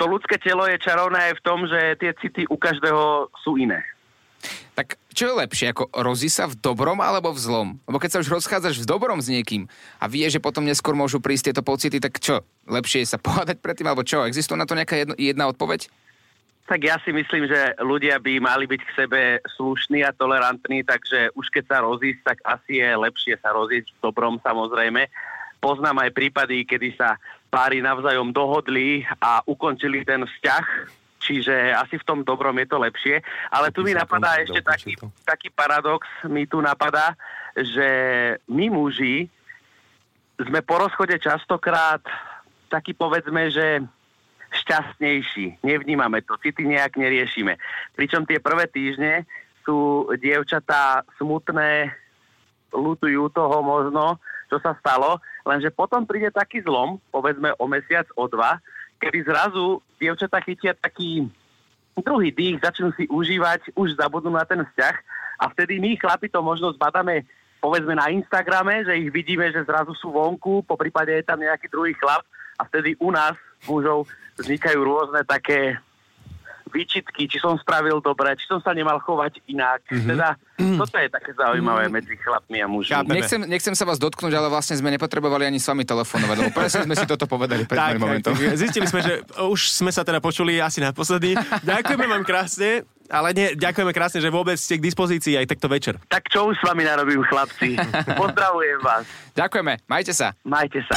to 0.00 0.08
ľudské 0.08 0.40
telo 0.40 0.64
je 0.64 0.80
čarovné 0.80 1.28
aj 1.28 1.34
v 1.36 1.44
tom, 1.44 1.68
že 1.68 2.00
tie 2.00 2.16
city 2.16 2.48
u 2.48 2.56
každého 2.56 3.28
sú 3.44 3.60
iné. 3.60 3.84
Tak 4.72 4.96
čo 5.12 5.28
je 5.28 5.34
lepšie, 5.44 5.76
ako 5.76 5.92
rozí 5.92 6.32
sa 6.32 6.48
v 6.48 6.56
dobrom 6.56 6.96
alebo 7.04 7.36
v 7.36 7.42
zlom? 7.44 7.68
Lebo 7.84 8.00
keď 8.00 8.16
sa 8.16 8.20
už 8.24 8.40
rozchádzaš 8.40 8.80
v 8.80 8.88
dobrom 8.88 9.20
s 9.20 9.28
niekým 9.28 9.68
a 10.00 10.08
vie, 10.08 10.24
že 10.32 10.40
potom 10.40 10.64
neskôr 10.64 10.96
môžu 10.96 11.20
prísť 11.20 11.52
tieto 11.52 11.60
pocity, 11.60 12.00
tak 12.00 12.16
čo? 12.16 12.40
Lepšie 12.64 13.04
je 13.04 13.12
sa 13.12 13.20
pohádať 13.28 13.60
predtým, 13.60 13.92
alebo 13.92 14.00
čo? 14.00 14.24
Existuje 14.24 14.56
na 14.56 14.64
to 14.64 14.72
nejaká 14.72 14.96
jedno, 14.96 15.12
jedna 15.20 15.52
odpoveď? 15.52 15.92
Tak 16.64 16.80
ja 16.80 16.96
si 17.02 17.12
myslím, 17.12 17.50
že 17.50 17.76
ľudia 17.82 18.22
by 18.22 18.40
mali 18.40 18.64
byť 18.64 18.80
k 18.80 18.96
sebe 18.96 19.20
slušní 19.58 20.06
a 20.06 20.14
tolerantní, 20.14 20.86
takže 20.86 21.34
už 21.34 21.50
keď 21.52 21.64
sa 21.66 21.78
rozísť, 21.82 22.22
tak 22.24 22.38
asi 22.46 22.78
je 22.78 22.88
lepšie 22.94 23.34
sa 23.42 23.52
rozísť 23.52 23.90
v 23.90 24.00
dobrom 24.00 24.38
samozrejme. 24.40 25.10
Poznám 25.58 26.08
aj 26.08 26.14
prípady, 26.14 26.64
kedy 26.64 26.94
sa 26.94 27.18
páry 27.50 27.82
navzájom 27.82 28.30
dohodli 28.30 29.02
a 29.18 29.42
ukončili 29.44 30.06
ten 30.06 30.22
vzťah, 30.22 30.64
čiže 31.20 31.74
asi 31.74 31.98
v 31.98 32.06
tom 32.06 32.22
dobrom 32.22 32.54
je 32.62 32.66
to 32.70 32.78
lepšie. 32.78 33.20
Ale 33.50 33.74
tu 33.74 33.82
mi 33.82 33.92
napadá 33.92 34.38
ešte 34.38 34.62
taký, 34.62 34.94
taký 35.26 35.48
paradox, 35.50 36.06
mi 36.30 36.46
tu 36.46 36.62
napadá, 36.62 37.18
že 37.58 37.88
my 38.46 38.70
muži 38.70 39.26
sme 40.40 40.64
po 40.64 40.80
rozchode 40.80 41.18
častokrát 41.20 42.00
taký 42.72 42.96
povedzme, 42.96 43.50
že 43.52 43.84
šťastnejší. 44.50 45.62
Nevnímame 45.62 46.22
to, 46.24 46.38
city 46.40 46.64
nejak 46.66 46.96
neriešime. 46.96 47.58
Pričom 47.94 48.24
tie 48.24 48.42
prvé 48.42 48.66
týždne 48.66 49.26
sú 49.62 50.08
dievčatá 50.18 51.04
smutné, 51.20 51.92
lutujú 52.74 53.30
toho 53.30 53.62
možno, 53.62 54.18
čo 54.50 54.58
sa 54.62 54.74
stalo, 54.78 55.18
lenže 55.46 55.70
potom 55.72 56.04
príde 56.04 56.28
taký 56.32 56.60
zlom, 56.64 57.00
povedzme 57.10 57.54
o 57.56 57.64
mesiac, 57.66 58.06
o 58.16 58.26
dva, 58.28 58.60
kedy 59.00 59.24
zrazu 59.24 59.80
dievčatá 59.96 60.40
chytia 60.44 60.76
taký 60.76 61.28
druhý 62.00 62.32
dých, 62.32 62.64
začnú 62.64 62.92
si 62.96 63.04
užívať, 63.08 63.76
už 63.76 63.96
zabudnú 64.00 64.32
na 64.32 64.44
ten 64.48 64.64
vzťah 64.64 64.96
a 65.40 65.44
vtedy 65.52 65.76
my 65.80 65.96
chlapi 66.00 66.32
to 66.32 66.40
možno 66.40 66.72
zbadáme 66.72 67.28
povedzme 67.60 67.92
na 67.92 68.08
Instagrame, 68.08 68.88
že 68.88 68.96
ich 68.96 69.12
vidíme, 69.12 69.52
že 69.52 69.68
zrazu 69.68 69.92
sú 69.92 70.08
vonku, 70.08 70.64
po 70.64 70.80
prípade 70.80 71.12
je 71.12 71.24
tam 71.24 71.36
nejaký 71.36 71.68
druhý 71.68 71.92
chlap 71.92 72.24
a 72.56 72.64
vtedy 72.64 72.96
u 72.96 73.12
nás, 73.12 73.36
mužov, 73.68 74.08
vznikajú 74.40 74.80
rôzne 74.80 75.20
také 75.28 75.76
výčitky, 76.70 77.26
či 77.26 77.42
som 77.42 77.58
spravil 77.58 77.98
dobre, 78.00 78.32
či 78.38 78.46
som 78.46 78.62
sa 78.62 78.70
nemal 78.70 79.02
chovať 79.02 79.42
inak. 79.50 79.82
Mm-hmm. 79.90 80.08
Teda 80.08 80.28
toto 80.56 80.96
je 80.96 81.08
také 81.10 81.30
zaujímavé 81.34 81.90
medzi 81.90 82.14
chlapmi 82.16 82.62
a 82.62 82.66
mužmi. 82.70 82.94
Chápem. 82.94 83.14
Nechcem, 83.16 83.40
nechcem 83.44 83.74
sa 83.74 83.84
vás 83.84 83.98
dotknúť, 83.98 84.32
ale 84.32 84.46
vlastne 84.46 84.78
sme 84.78 84.92
nepotrebovali 84.94 85.48
ani 85.48 85.58
s 85.58 85.66
vami 85.66 85.82
telefonovať, 85.82 86.36
lebo 86.36 86.52
presne 86.54 86.86
sme 86.86 86.94
si 86.94 87.04
toto 87.04 87.26
povedali 87.26 87.66
pred 87.66 87.78
Tak, 87.80 87.98
momentom. 87.98 88.32
tak, 88.36 88.54
zistili 88.54 88.86
sme, 88.86 89.00
že 89.02 89.26
už 89.40 89.72
sme 89.72 89.90
sa 89.90 90.06
teda 90.06 90.22
počuli 90.22 90.62
asi 90.62 90.78
naposledy. 90.78 91.34
Ďakujeme 91.64 92.06
vám 92.06 92.22
krásne, 92.22 92.84
ale 93.10 93.34
nie, 93.34 93.58
ďakujeme 93.58 93.90
krásne, 93.90 94.22
že 94.22 94.30
vôbec 94.30 94.54
ste 94.54 94.78
k 94.78 94.86
dispozícii 94.86 95.34
aj 95.34 95.50
takto 95.50 95.66
večer. 95.66 95.98
Tak 96.06 96.30
čo 96.30 96.52
už 96.52 96.60
s 96.60 96.62
vami 96.62 96.86
narobím, 96.86 97.24
chlapci? 97.26 97.74
Pozdravujem 98.22 98.78
vás. 98.84 99.04
Ďakujeme, 99.34 99.82
majte 99.90 100.12
sa. 100.14 100.30
Majte 100.46 100.84
sa. 100.86 100.96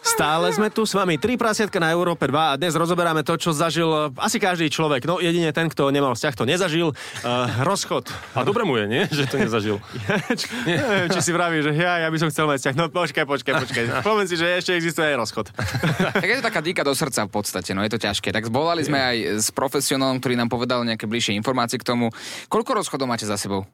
Stále 0.00 0.48
sme 0.56 0.72
tu 0.72 0.88
s 0.88 0.96
vami, 0.96 1.20
tri 1.20 1.36
prasiatka 1.36 1.76
na 1.76 1.92
Európe 1.92 2.24
2 2.24 2.32
a 2.32 2.56
dnes 2.56 2.72
rozoberáme 2.72 3.20
to, 3.20 3.36
čo 3.36 3.52
zažil 3.52 3.88
eh, 3.88 4.24
asi 4.24 4.40
každý 4.40 4.72
človek. 4.72 5.04
No 5.04 5.20
jedine 5.20 5.52
ten, 5.52 5.68
kto 5.68 5.92
nemal 5.92 6.16
vzťah, 6.16 6.34
to 6.36 6.44
nezažil. 6.48 6.96
Uh, 7.20 7.48
rozchod. 7.64 8.08
A 8.32 8.40
dobre 8.42 8.64
mu 8.64 8.80
je, 8.80 8.88
nie? 8.88 9.02
Že 9.12 9.24
to 9.28 9.36
nezažil. 9.36 9.76
Neviem, 10.68 11.06
či 11.12 11.20
si 11.20 11.30
vraví, 11.36 11.60
že 11.60 11.76
ja, 11.76 12.00
ja 12.00 12.08
by 12.08 12.16
som 12.16 12.28
chcel 12.32 12.48
mať 12.48 12.56
vzťah. 12.64 12.74
No 12.80 12.84
počkaj, 12.88 13.24
počkaj, 13.28 13.54
počkaj. 13.60 13.84
Poviem 14.08 14.26
si, 14.28 14.40
že 14.40 14.48
ešte 14.56 14.72
existuje 14.72 15.04
aj 15.04 15.16
rozchod. 15.20 15.46
Tak 16.20 16.26
je 16.26 16.36
to 16.40 16.44
taká 16.44 16.60
dýka 16.60 16.82
do 16.82 16.92
srdca 16.92 17.24
v 17.28 17.32
podstate, 17.32 17.70
no 17.72 17.84
je 17.84 17.92
to 17.92 18.00
ťažké. 18.00 18.32
Tak 18.32 18.48
zvolali 18.48 18.84
sme 18.84 18.98
aj 18.98 19.16
s 19.40 19.48
profesionálom, 19.52 20.18
ktorý 20.20 20.34
nám 20.36 20.50
povedal 20.52 20.82
nejaké 20.84 21.04
bližšie 21.08 21.36
informácie 21.36 21.80
k 21.80 21.86
tomu. 21.86 22.12
Koľko 22.48 22.82
rozchodov 22.82 23.08
máte 23.08 23.24
za 23.28 23.36
sebou? 23.36 23.64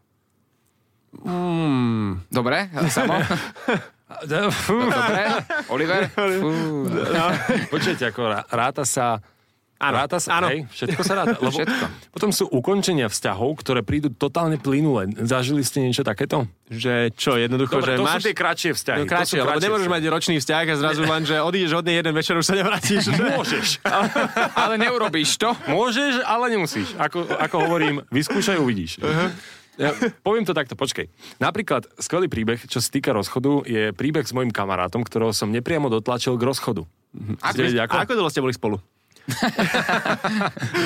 Dobre, 2.29 2.69
samo? 2.93 3.17
Dobre, 4.07 5.23
Oliver? 5.67 6.03
Fú. 6.15 6.51
Počujete, 7.69 8.07
ako 8.07 8.21
rá- 8.31 8.47
ráta 8.47 8.87
sa... 8.87 9.19
Áno, 9.77 9.93
ráta 10.01 10.17
sa, 10.17 10.41
áno. 10.41 10.49
Hej, 10.49 10.65
všetko 10.73 11.01
sa 11.05 11.21
ráta. 11.21 11.37
Lebo 11.37 11.53
Všetko. 11.53 11.85
Potom 12.09 12.33
sú 12.33 12.49
ukončenia 12.49 13.13
vzťahov, 13.13 13.61
ktoré 13.61 13.85
prídu 13.85 14.09
totálne 14.09 14.57
plynule. 14.57 15.13
Zažili 15.21 15.61
ste 15.61 15.85
niečo 15.85 16.01
takéto? 16.01 16.49
Že 16.73 17.13
čo, 17.13 17.37
jednoducho, 17.37 17.85
Dobre, 17.85 17.93
že 17.93 18.01
to 18.01 18.07
máš... 18.09 18.25
sú 18.25 18.25
tie 18.25 18.37
kratšie 18.41 18.71
vzťahy. 18.73 19.01
No 19.05 19.05
kratšie, 19.05 19.37
lebo 19.45 19.61
nemôžeš 19.61 19.85
vzťahy. 19.85 20.01
mať 20.01 20.03
ročný 20.09 20.37
vzťah 20.41 20.65
a 20.65 20.75
zrazu 20.81 21.03
len, 21.05 21.23
že 21.29 21.37
odídeš 21.45 21.73
od 21.77 21.85
nej 21.85 21.97
jeden 22.01 22.15
večer, 22.17 22.35
už 22.41 22.47
sa 22.49 22.57
nevrátiš. 22.57 23.05
Môžeš. 23.13 23.69
Ale 24.65 24.81
neurobíš 24.81 25.37
to? 25.37 25.53
Môžeš, 25.69 26.25
ale 26.25 26.57
nemusíš. 26.57 26.97
Ako, 26.97 27.29
ako 27.29 27.57
hovorím, 27.69 28.01
vyskúšaj, 28.09 28.57
uvidíš. 28.57 28.97
Ja, 29.77 29.93
poviem 30.25 30.49
to 30.49 30.57
takto, 30.57 30.73
počkej. 30.73 31.13
Napríklad, 31.37 31.85
skvelý 32.01 32.33
príbeh, 32.33 32.61
čo 32.65 32.81
sa 32.81 32.89
týka 32.89 33.13
rozchodu, 33.13 33.65
je 33.69 33.93
príbeh 33.93 34.25
s 34.25 34.33
mojim 34.33 34.49
kamarátom, 34.49 35.05
ktorého 35.05 35.37
som 35.37 35.53
nepriamo 35.53 35.93
dotlačil 35.93 36.41
k 36.41 36.43
rozchodu. 36.49 36.83
Vedieť, 37.53 37.85
ako? 37.85 37.93
A 37.97 38.05
ako 38.09 38.15
dlho 38.17 38.31
ste 38.33 38.41
boli 38.41 38.57
spolu? 38.57 38.77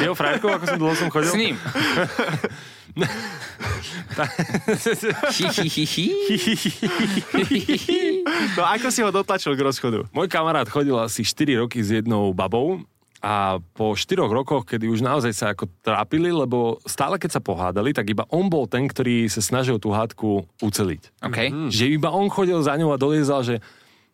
Jeho 0.01 0.15
frajerkou, 0.17 0.49
ako 0.51 0.65
som 0.65 0.79
dlho 0.81 0.95
som 0.97 1.09
chodil? 1.13 1.33
S 1.33 1.39
ním. 1.39 1.57
No 8.59 8.63
ako 8.67 8.91
si 8.91 9.01
ho 9.07 9.11
dotlačil 9.15 9.55
k 9.55 9.61
rozchodu? 9.63 10.11
Môj 10.11 10.27
kamarát 10.27 10.67
chodil 10.67 10.99
asi 10.99 11.23
4 11.23 11.63
roky 11.63 11.79
s 11.79 11.95
jednou 11.95 12.35
babou 12.35 12.83
a 13.21 13.61
po 13.77 13.93
4 13.93 14.17
rokoch, 14.25 14.65
kedy 14.65 14.89
už 14.89 15.05
naozaj 15.05 15.33
sa 15.37 15.47
ako 15.53 15.69
trápili, 15.85 16.33
lebo 16.33 16.81
stále 16.89 17.21
keď 17.21 17.37
sa 17.37 17.45
pohádali, 17.45 17.93
tak 17.93 18.09
iba 18.09 18.25
on 18.33 18.49
bol 18.49 18.65
ten, 18.65 18.89
ktorý 18.89 19.29
sa 19.29 19.45
snažil 19.45 19.77
tú 19.77 19.93
hádku 19.93 20.49
uceliť. 20.65 21.21
OK. 21.29 21.69
Že 21.69 22.01
iba 22.01 22.09
on 22.17 22.33
chodil 22.33 22.57
za 22.65 22.81
ňou 22.81 22.97
a 22.97 23.01
doliezal, 23.01 23.45
že 23.45 23.61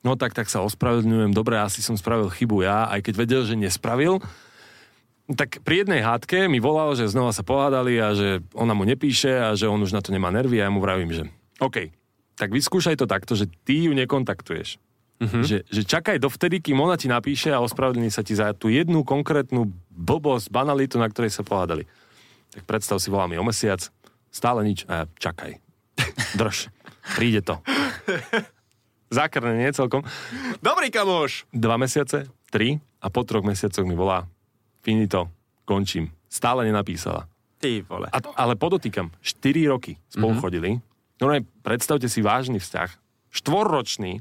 no 0.03 0.19
tak, 0.19 0.35
tak 0.35 0.51
sa 0.51 0.63
ospravedlňujem, 0.67 1.31
dobre, 1.31 1.55
asi 1.55 1.87
som 1.87 1.95
spravil 1.95 2.31
chybu 2.35 2.67
ja, 2.67 2.91
aj 2.91 3.07
keď 3.07 3.15
vedel, 3.15 3.43
že 3.47 3.55
nespravil. 3.55 4.19
Tak 5.27 5.63
pri 5.67 5.87
jednej 5.87 6.07
hádke 6.07 6.47
mi 6.47 6.63
volal, 6.63 6.95
že 6.95 7.11
znova 7.11 7.35
sa 7.35 7.43
pohádali 7.43 7.99
a 7.99 8.15
že 8.15 8.43
ona 8.55 8.75
mu 8.75 8.87
nepíše 8.87 9.31
a 9.31 9.55
že 9.59 9.67
on 9.67 9.83
už 9.83 9.95
na 9.95 10.03
to 10.03 10.15
nemá 10.15 10.31
nervy 10.31 10.63
a 10.63 10.67
ja 10.67 10.71
mu 10.71 10.79
vravím, 10.79 11.11
že 11.11 11.27
OK, 11.59 11.91
tak 12.39 12.55
vyskúšaj 12.55 12.99
to 12.99 13.11
takto, 13.11 13.35
že 13.35 13.51
ty 13.67 13.87
ju 13.87 13.95
nekontaktuješ. 13.95 14.79
Uh-huh. 15.17 15.41
Že, 15.41 15.65
že 15.65 15.83
čakaj 15.89 16.21
dovtedy, 16.21 16.61
kým 16.61 16.77
ona 16.77 17.01
ti 17.01 17.09
napíše 17.09 17.49
a 17.49 17.65
ospravedlní 17.65 18.13
sa 18.13 18.21
ti 18.21 18.37
za 18.37 18.53
tú 18.53 18.69
jednu 18.69 19.01
konkrétnu 19.01 19.73
blbosť, 19.89 20.53
banalitu, 20.53 21.01
na 21.01 21.09
ktorej 21.09 21.33
sa 21.33 21.41
pohádali. 21.41 21.89
Tak 22.53 22.69
predstav 22.69 23.01
si, 23.01 23.09
volá 23.09 23.25
mi 23.25 23.41
o 23.41 23.45
mesiac, 23.45 23.81
stále 24.29 24.61
nič 24.61 24.85
a 24.85 25.09
čakaj. 25.17 25.57
Drž, 26.41 26.69
príde 27.17 27.41
to. 27.41 27.65
Zákrne, 29.09 29.57
nie 29.57 29.73
celkom. 29.73 30.05
Dobrý 30.61 30.93
kamoš! 30.93 31.49
Dva 31.49 31.81
mesiace, 31.81 32.29
tri 32.53 32.83
a 33.01 33.09
po 33.09 33.25
troch 33.25 33.47
mesiacoch 33.47 33.89
mi 33.89 33.97
volá, 33.97 34.29
finito, 34.85 35.33
končím. 35.65 36.13
Stále 36.29 36.69
nenapísala. 36.69 37.25
Ty 37.57 37.81
vole. 37.89 38.13
A, 38.13 38.19
ale 38.37 38.53
podotýkam, 38.61 39.09
4 39.25 39.73
roky 39.73 39.97
spolu 40.13 40.37
mm-hmm. 40.37 40.45
chodili. 40.45 40.71
No 41.17 41.33
ne, 41.33 41.41
predstavte 41.65 42.13
si 42.13 42.21
vážny 42.21 42.61
vzťah, 42.61 42.91
štvorročný 43.33 44.21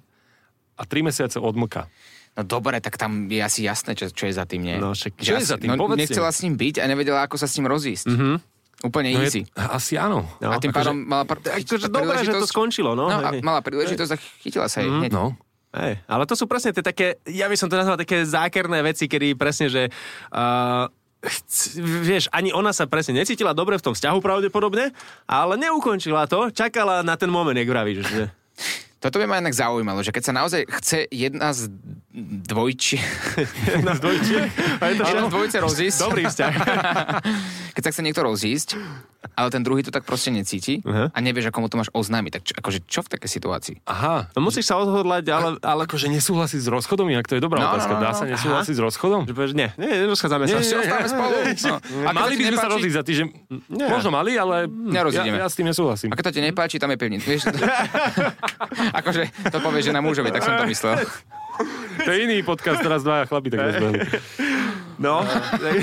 a 0.75 0.83
3 0.83 1.01
mesiace 1.01 1.37
odmlka. 1.37 1.87
No 2.35 2.43
dobre, 2.43 2.77
tak 2.77 2.95
tam 2.95 3.25
je 3.25 3.39
asi 3.39 3.63
jasné, 3.63 3.93
čo, 3.93 4.07
čo 4.07 4.27
je 4.27 4.33
za 4.33 4.43
tým, 4.43 4.59
nie? 4.61 4.75
No, 4.75 4.91
však- 4.91 5.15
Že 5.15 5.23
Čo 5.23 5.31
je 5.31 5.39
asi- 5.39 5.47
za 5.47 5.57
tým? 5.57 5.69
No, 5.71 5.87
nechcela 5.89 6.29
s 6.29 6.39
ním 6.41 6.53
byť 6.53 6.75
a 6.77 6.85
nevedela, 6.85 7.23
ako 7.23 7.35
sa 7.35 7.47
s 7.47 7.55
ním 7.55 7.65
rozísť. 7.65 8.05
Mm-hmm. 8.05 8.35
Úplne 8.83 9.07
No 9.09 9.23
easy. 9.23 9.41
je, 9.41 9.55
asi 9.55 9.95
áno. 9.95 10.27
No, 10.37 10.51
a 10.51 10.59
tým 10.59 10.69
akože- 10.69 10.79
pádom 10.83 10.95
mala 10.99 11.23
pr- 11.23 11.39
Akože 11.41 11.87
dobré, 11.87 12.19
že 12.21 12.35
to 12.35 12.43
skončilo, 12.45 12.91
no. 12.91 13.07
No, 13.07 13.17
a 13.17 13.31
mala 13.39 13.59
príležitosť 13.59 14.11
a 14.11 14.17
chytila 14.43 14.67
sa 14.67 14.83
jej 14.83 14.91
hneď. 14.91 15.09
No, 15.09 15.31
Hej, 15.71 15.99
ale 16.05 16.23
to 16.23 16.33
sú 16.33 16.43
presne 16.43 16.71
tie 16.71 16.79
také, 16.79 17.19
ja 17.25 17.47
by 17.47 17.55
som 17.55 17.67
to 17.67 17.75
nazval 17.75 17.95
také 17.95 18.23
zákerné 18.23 18.79
veci, 18.81 19.07
kedy 19.07 19.35
presne, 19.35 19.67
že 19.67 19.91
uh, 20.29 20.87
chc- 21.21 21.75
vieš, 22.01 22.23
ani 22.29 22.51
ona 22.51 22.71
sa 22.71 22.83
presne 22.85 23.11
necítila 23.13 23.51
dobre 23.51 23.75
v 23.75 23.83
tom 23.83 23.91
vzťahu 23.91 24.17
pravdepodobne, 24.17 24.95
ale 25.25 25.53
neukončila 25.57 26.27
to, 26.27 26.47
čakala 26.49 26.99
na 27.01 27.15
ten 27.15 27.27
moment, 27.27 27.51
jak 27.53 27.65
vravíš, 27.65 28.03
že... 28.03 28.23
Toto 29.05 29.21
by 29.21 29.29
ma 29.29 29.37
inak 29.37 29.53
zaujímalo, 29.53 30.01
že 30.01 30.09
keď 30.09 30.23
sa 30.25 30.33
naozaj 30.33 30.65
chce 30.81 31.05
jedna 31.13 31.53
z 31.53 31.69
dvojči... 32.49 32.97
Na 33.85 33.93
dvojčiek. 33.93 34.49
A 34.81 34.83
je 34.89 34.93
to 34.97 35.03
jedna 35.05 35.29
z 35.29 35.33
dvojice 35.37 35.57
rozísť. 35.61 35.97
Dobrý 36.09 36.23
vzťah. 36.25 36.53
keď 37.77 37.81
sa 37.85 37.91
chce 37.93 38.01
niekto 38.01 38.25
rozísť, 38.25 38.81
ale 39.33 39.47
ten 39.49 39.61
druhý 39.61 39.81
to 39.81 39.89
tak 39.89 40.05
proste 40.05 40.29
necíti 40.29 40.85
Aha. 40.85 41.09
a 41.09 41.17
nevieš, 41.17 41.49
ako 41.49 41.57
mu 41.59 41.67
to 41.67 41.75
máš 41.75 41.89
oznámiť. 41.89 42.31
Tak 42.37 42.41
čo, 42.45 42.53
akože 42.53 42.79
čo 42.85 42.99
v 43.01 43.09
takej 43.17 43.29
situácii? 43.31 43.75
aha. 43.89 44.29
No 44.37 44.45
musíš 44.45 44.69
sa 44.69 44.77
odhodlať, 44.77 45.25
ale... 45.31 45.57
ale 45.59 45.81
Akože 45.85 46.09
nesúhlasiť 46.09 46.65
s 46.65 46.69
rozchodom, 46.69 47.07
inak 47.07 47.25
to 47.25 47.37
je 47.37 47.41
dobrá 47.41 47.61
No, 47.61 47.69
no, 47.69 47.71
otázka. 47.77 47.93
no, 47.93 48.01
Dá 48.01 48.11
no. 48.11 48.17
sa 48.17 48.25
nesúhlasiť 48.25 48.73
s 48.75 48.81
rozchodom? 48.81 49.21
že 49.25 49.33
povieš, 49.33 49.53
nie, 49.53 49.69
nie, 49.77 49.87
nerozchádzame 50.03 50.43
sa. 50.45 50.51
Nie, 50.51 50.61
nie, 50.61 50.77
Ostávame 50.77 51.09
spolu. 51.09 51.35
No. 51.65 51.77
A 52.03 52.11
Mali 52.11 52.33
by 52.35 52.43
sme 52.45 52.57
sa 52.57 52.69
rozísť 52.69 52.95
za 52.95 53.03
týždeň. 53.05 53.27
Možno 53.87 54.09
mali, 54.09 54.33
ale 54.33 54.65
ja, 54.65 55.01
Nerozídeme. 55.01 55.37
ja 55.37 55.47
s 55.47 55.55
tým 55.55 55.65
nesúhlasím. 55.65 56.09
A 56.09 56.17
keď 56.17 56.23
to 56.25 56.33
ti 56.33 56.41
nepáči, 56.41 56.75
tam 56.77 56.89
je 56.89 56.97
pevný. 56.97 57.17
Vieš, 57.17 57.47
to... 57.47 57.57
akože 58.99 59.21
to 59.45 59.57
povie 59.59 59.81
žena 59.81 60.01
mužovi, 60.01 60.29
tak 60.29 60.43
som 60.43 60.57
to 60.57 60.65
myslel. 60.65 60.99
To 62.03 62.09
je 62.11 62.17
iný 62.21 62.43
podcast, 62.43 62.83
teraz 62.83 63.01
dvaja 63.01 63.23
chlapi 63.25 63.47
tak 63.47 63.59
rozbehli. 63.63 63.99
No, 64.95 65.27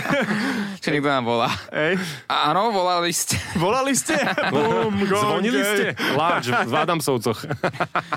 Či 0.83 0.89
niekto 0.89 1.07
nám 1.07 1.23
volá. 1.23 1.53
hej. 1.71 2.01
A 2.27 2.49
Áno, 2.49 2.73
volali 2.73 3.13
ste. 3.13 3.37
Volali 3.55 3.93
ste? 3.93 4.17
Bum, 4.49 4.89
gong, 5.11 5.43
Zvonili 5.43 5.61
ste? 5.61 5.87
Láč 6.17 6.49
v 6.49 6.73
Adamsovcoch. 6.73 7.45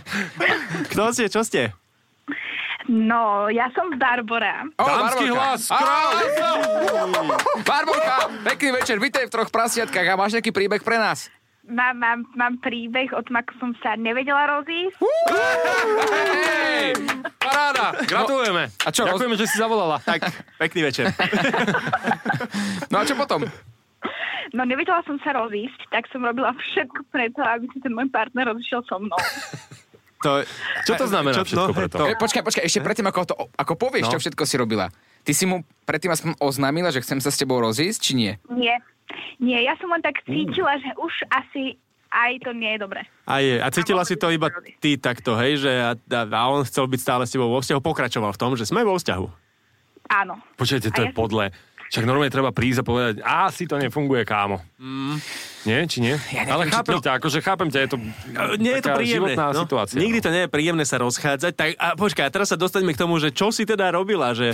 Kto 0.91 1.11
ste, 1.11 1.27
čo 1.27 1.43
ste? 1.43 1.75
No, 2.85 3.49
ja 3.49 3.65
som 3.73 3.89
z 3.89 3.97
Darbora. 3.97 4.69
O, 4.77 4.85
Dámsky 4.85 5.25
Barborka. 5.25 5.41
hlas, 5.41 5.61
Barborka, 7.65 8.15
pekný 8.45 8.69
večer, 8.73 9.01
vítaj 9.01 9.25
v 9.25 9.33
troch 9.33 9.49
prasiatkách 9.49 10.05
a 10.05 10.15
máš 10.15 10.37
nejaký 10.37 10.53
príbeh 10.53 10.79
pre 10.79 10.95
nás? 10.95 11.27
Mám, 11.65 11.97
mám, 11.97 12.19
mám 12.33 12.53
príbeh 12.57 13.09
o 13.09 13.21
tom, 13.21 13.35
ako 13.35 13.51
som 13.57 13.69
sa 13.81 13.93
nevedela 13.95 14.45
rozísť. 14.51 15.01
Hej! 15.01 16.93
Paráda, 17.35 17.97
gratulujeme. 18.03 18.69
A 18.79 18.89
čo, 18.89 19.01
Ďakujeme, 19.03 19.33
že 19.33 19.45
si 19.45 19.57
zavolala. 19.57 19.97
Tak, 19.99 20.29
pekný 20.57 20.81
večer. 20.83 21.09
No 22.87 22.99
a 22.99 23.03
čo 23.03 23.17
potom? 23.17 23.43
No 24.51 24.63
nevedela 24.63 25.03
som 25.03 25.19
sa 25.19 25.35
rozísť, 25.35 25.89
tak 25.89 26.07
som 26.07 26.21
robila 26.21 26.53
všetko 26.53 27.09
preto, 27.09 27.41
aby 27.41 27.67
si 27.67 27.81
ten 27.81 27.91
môj 27.91 28.07
partner 28.07 28.47
rozišiel 28.47 28.85
so 28.85 28.95
mnou. 28.95 29.17
To, 30.23 30.41
Čo 30.85 30.93
to 30.95 31.05
znamená 31.05 31.43
všetko 31.43 31.73
preto? 31.75 31.95
To, 31.97 32.05
E, 32.07 32.15
počkaj, 32.15 32.41
počkaj, 32.41 32.63
ešte 32.63 32.79
predtým, 32.79 33.05
ako, 33.05 33.19
to, 33.25 33.35
ako 33.51 33.73
povieš, 33.75 34.07
No. 34.07 34.11
čo 34.15 34.19
všetko 34.19 34.43
si 34.43 34.55
robila. 34.55 34.87
Ty 35.21 35.31
si 35.33 35.43
mu 35.43 35.59
predtým 35.83 36.09
aspoň 36.09 36.31
oznámila, 36.39 36.89
že 36.89 37.01
chcem 37.01 37.19
sa 37.19 37.27
s 37.27 37.37
tebou 37.37 37.59
rozísť, 37.59 37.99
či 37.99 38.11
nie? 38.15 38.31
Nie. 38.47 38.79
Nie, 39.39 39.63
ja 39.63 39.75
som 39.77 39.91
len 39.91 40.01
tak 40.01 40.21
cítila, 40.25 40.75
že 40.79 40.89
už 40.97 41.13
asi 41.31 41.77
aj 42.15 42.47
to 42.47 42.55
nie 42.55 42.75
je 42.75 42.79
dobré. 42.79 43.01
a, 43.27 43.43
je, 43.43 43.59
a 43.59 43.67
cítila 43.75 44.07
si 44.07 44.15
to 44.15 44.31
iba 44.31 44.47
ty 44.79 44.95
takto, 44.95 45.35
hej, 45.35 45.59
že 45.67 45.71
a, 45.71 45.91
a, 45.99 46.21
a 46.23 46.41
on 46.47 46.63
chcel 46.63 46.87
byť 46.87 46.99
stále 47.01 47.23
s 47.27 47.33
tebou 47.35 47.51
vo 47.51 47.59
vzťahu, 47.59 47.79
pokračoval 47.83 48.31
v 48.31 48.39
tom, 48.39 48.55
že 48.55 48.63
sme 48.63 48.87
vo 48.87 48.95
vzťahu. 48.95 49.27
Áno. 50.15 50.39
Počujete, 50.55 50.95
to 50.95 51.01
A 51.01 51.03
je 51.03 51.11
ja 51.11 51.17
podle. 51.17 51.51
Však 51.85 52.01
normálne 52.09 52.33
treba 52.33 52.49
prísť 52.49 52.81
a 52.81 52.85
povedať, 52.87 53.15
a 53.21 53.51
si 53.53 53.69
to 53.69 53.77
nefunguje, 53.77 54.25
kámo. 54.25 54.57
Nie, 55.69 55.85
či 55.85 56.01
nie? 56.01 56.17
Ja 56.33 56.45
neviem, 56.45 56.55
Ale 56.55 56.63
chápem 56.73 56.97
ťa, 56.97 57.11
akože 57.21 57.39
chápem 57.45 57.69
ťa, 57.69 57.79
je 57.85 57.89
to 57.93 57.97
E, 58.01 58.57
Nie 58.57 58.79
je 58.79 58.83
to 58.85 58.89
príjemné. 58.97 59.33
životná 59.35 59.45
no. 59.53 59.61
situácia. 59.65 59.97
Nikdy 60.01 60.19
no. 60.21 60.25
to 60.25 60.29
nie 60.33 60.41
je 60.45 60.49
príjemné 60.49 60.85
sa 60.85 60.97
rozchádzať. 61.01 61.53
Tak, 61.53 61.69
a 61.77 61.87
počkaj, 61.93 62.25
a 62.25 62.31
teraz 62.33 62.47
sa 62.49 62.57
dostaňme 62.57 62.93
k 62.93 63.01
tomu, 63.01 63.21
že 63.21 63.29
čo 63.29 63.53
si 63.53 63.69
teda 63.69 63.93
robila, 63.93 64.33
že... 64.33 64.53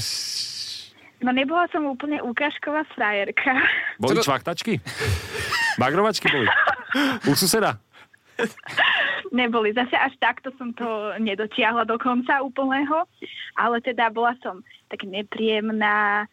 No 1.22 1.30
nebola 1.30 1.70
som 1.70 1.86
úplne 1.86 2.18
ukážková 2.22 2.82
frajerka. 2.98 3.54
Boli 4.02 4.18
čvachtačky? 4.22 4.82
Bagrovačky 5.78 6.28
boli? 6.28 6.50
U 7.30 7.38
suseda? 7.38 7.78
Neboli. 9.30 9.72
Zase 9.72 9.96
až 9.96 10.18
takto 10.18 10.52
som 10.58 10.74
to 10.74 11.16
nedotiahla 11.22 11.86
do 11.86 11.96
konca 12.02 12.42
úplného, 12.42 13.06
ale 13.56 13.80
teda 13.80 14.10
bola 14.10 14.34
som 14.42 14.66
tak 14.90 15.08
nepríjemná, 15.08 16.28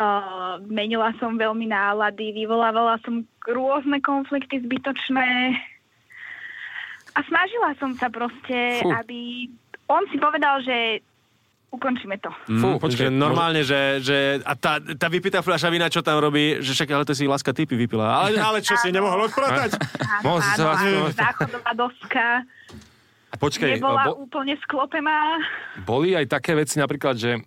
uh, 0.00 0.58
menila 0.66 1.14
som 1.22 1.38
veľmi 1.38 1.70
nálady, 1.70 2.34
vyvolávala 2.34 2.98
som 3.06 3.22
rôzne 3.46 4.02
konflikty 4.02 4.58
zbytočné 4.64 5.54
a 7.14 7.20
snažila 7.22 7.70
som 7.78 7.94
sa 7.94 8.10
proste, 8.10 8.82
Fú. 8.82 8.90
aby 8.90 9.46
on 9.86 10.02
si 10.10 10.18
povedal, 10.18 10.58
že 10.66 11.04
ukončíme 11.74 12.16
to. 12.18 12.30
Fú, 12.46 12.78
počkaj, 12.78 13.08
že 13.08 13.12
normálne, 13.12 13.66
že, 13.66 13.98
že 14.00 14.16
a 14.42 14.54
tá, 14.54 14.78
tá 14.78 15.06
vypitá 15.10 15.42
fľaša 15.42 15.68
vína, 15.68 15.90
čo 15.90 16.00
tam 16.00 16.22
robí, 16.22 16.62
že 16.62 16.72
však, 16.72 16.88
ale 16.90 17.04
to 17.04 17.12
si 17.12 17.26
láska 17.26 17.50
typy 17.50 17.74
vypila. 17.74 18.06
Ale, 18.06 18.38
ale 18.54 18.58
čo 18.62 18.78
si 18.78 18.94
nemohol 18.94 19.26
odpratať? 19.26 19.74
Áno, 20.24 20.38
áno, 20.38 20.66
áno, 20.70 21.10
záchodová 21.10 21.72
doska 21.74 22.46
A 23.28 23.34
počkaj, 23.34 23.76
nebola 23.76 24.14
bo, 24.14 24.24
úplne 24.24 24.54
sklopená. 24.62 25.42
boli 25.82 26.14
aj 26.14 26.30
také 26.30 26.54
veci 26.54 26.78
napríklad, 26.78 27.18
že 27.18 27.42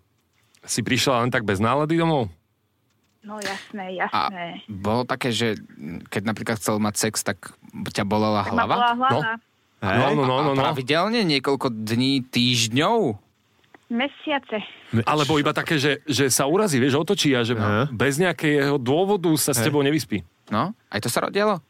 si 0.68 0.84
prišla 0.84 1.24
len 1.24 1.32
tak 1.32 1.48
bez 1.48 1.64
nálady 1.64 1.96
domov? 1.96 2.28
No 3.24 3.40
jasné, 3.44 3.96
A 3.98 4.08
jasné. 4.08 4.64
bolo 4.68 5.04
také, 5.04 5.32
že 5.36 5.60
keď 6.08 6.22
napríklad 6.28 6.56
chcel 6.60 6.80
mať 6.80 6.96
sex, 6.96 7.24
tak 7.24 7.56
ťa 7.72 8.04
bolela 8.08 8.48
Tak 8.48 8.56
ma 8.56 8.64
bola 8.68 8.92
hlava? 8.96 8.96
hlava. 8.96 9.34
No, 9.78 10.08
no, 10.16 10.24
no, 10.26 10.36
no, 10.42 10.52
A 10.52 10.56
no. 10.56 10.64
pravidelne 10.64 11.22
niekoľko 11.22 11.70
dní, 11.70 12.26
týždňov? 12.26 13.27
Mesiace. 13.88 14.60
Alebo 15.02 15.40
iba 15.40 15.52
také, 15.52 15.80
že, 15.80 16.04
že 16.04 16.28
sa 16.28 16.44
urazí, 16.44 16.76
vieš, 16.76 17.00
otočí 17.00 17.32
a 17.32 17.42
že 17.42 17.56
Aha. 17.56 17.88
bez 17.88 18.20
nejakého 18.20 18.76
dôvodu 18.76 19.32
sa 19.36 19.52
s 19.52 19.64
tebou 19.64 19.80
nevyspí. 19.80 20.28
No, 20.48 20.76
aj 20.90 21.00
to 21.00 21.10
sa 21.10 21.24
dialo? 21.28 21.64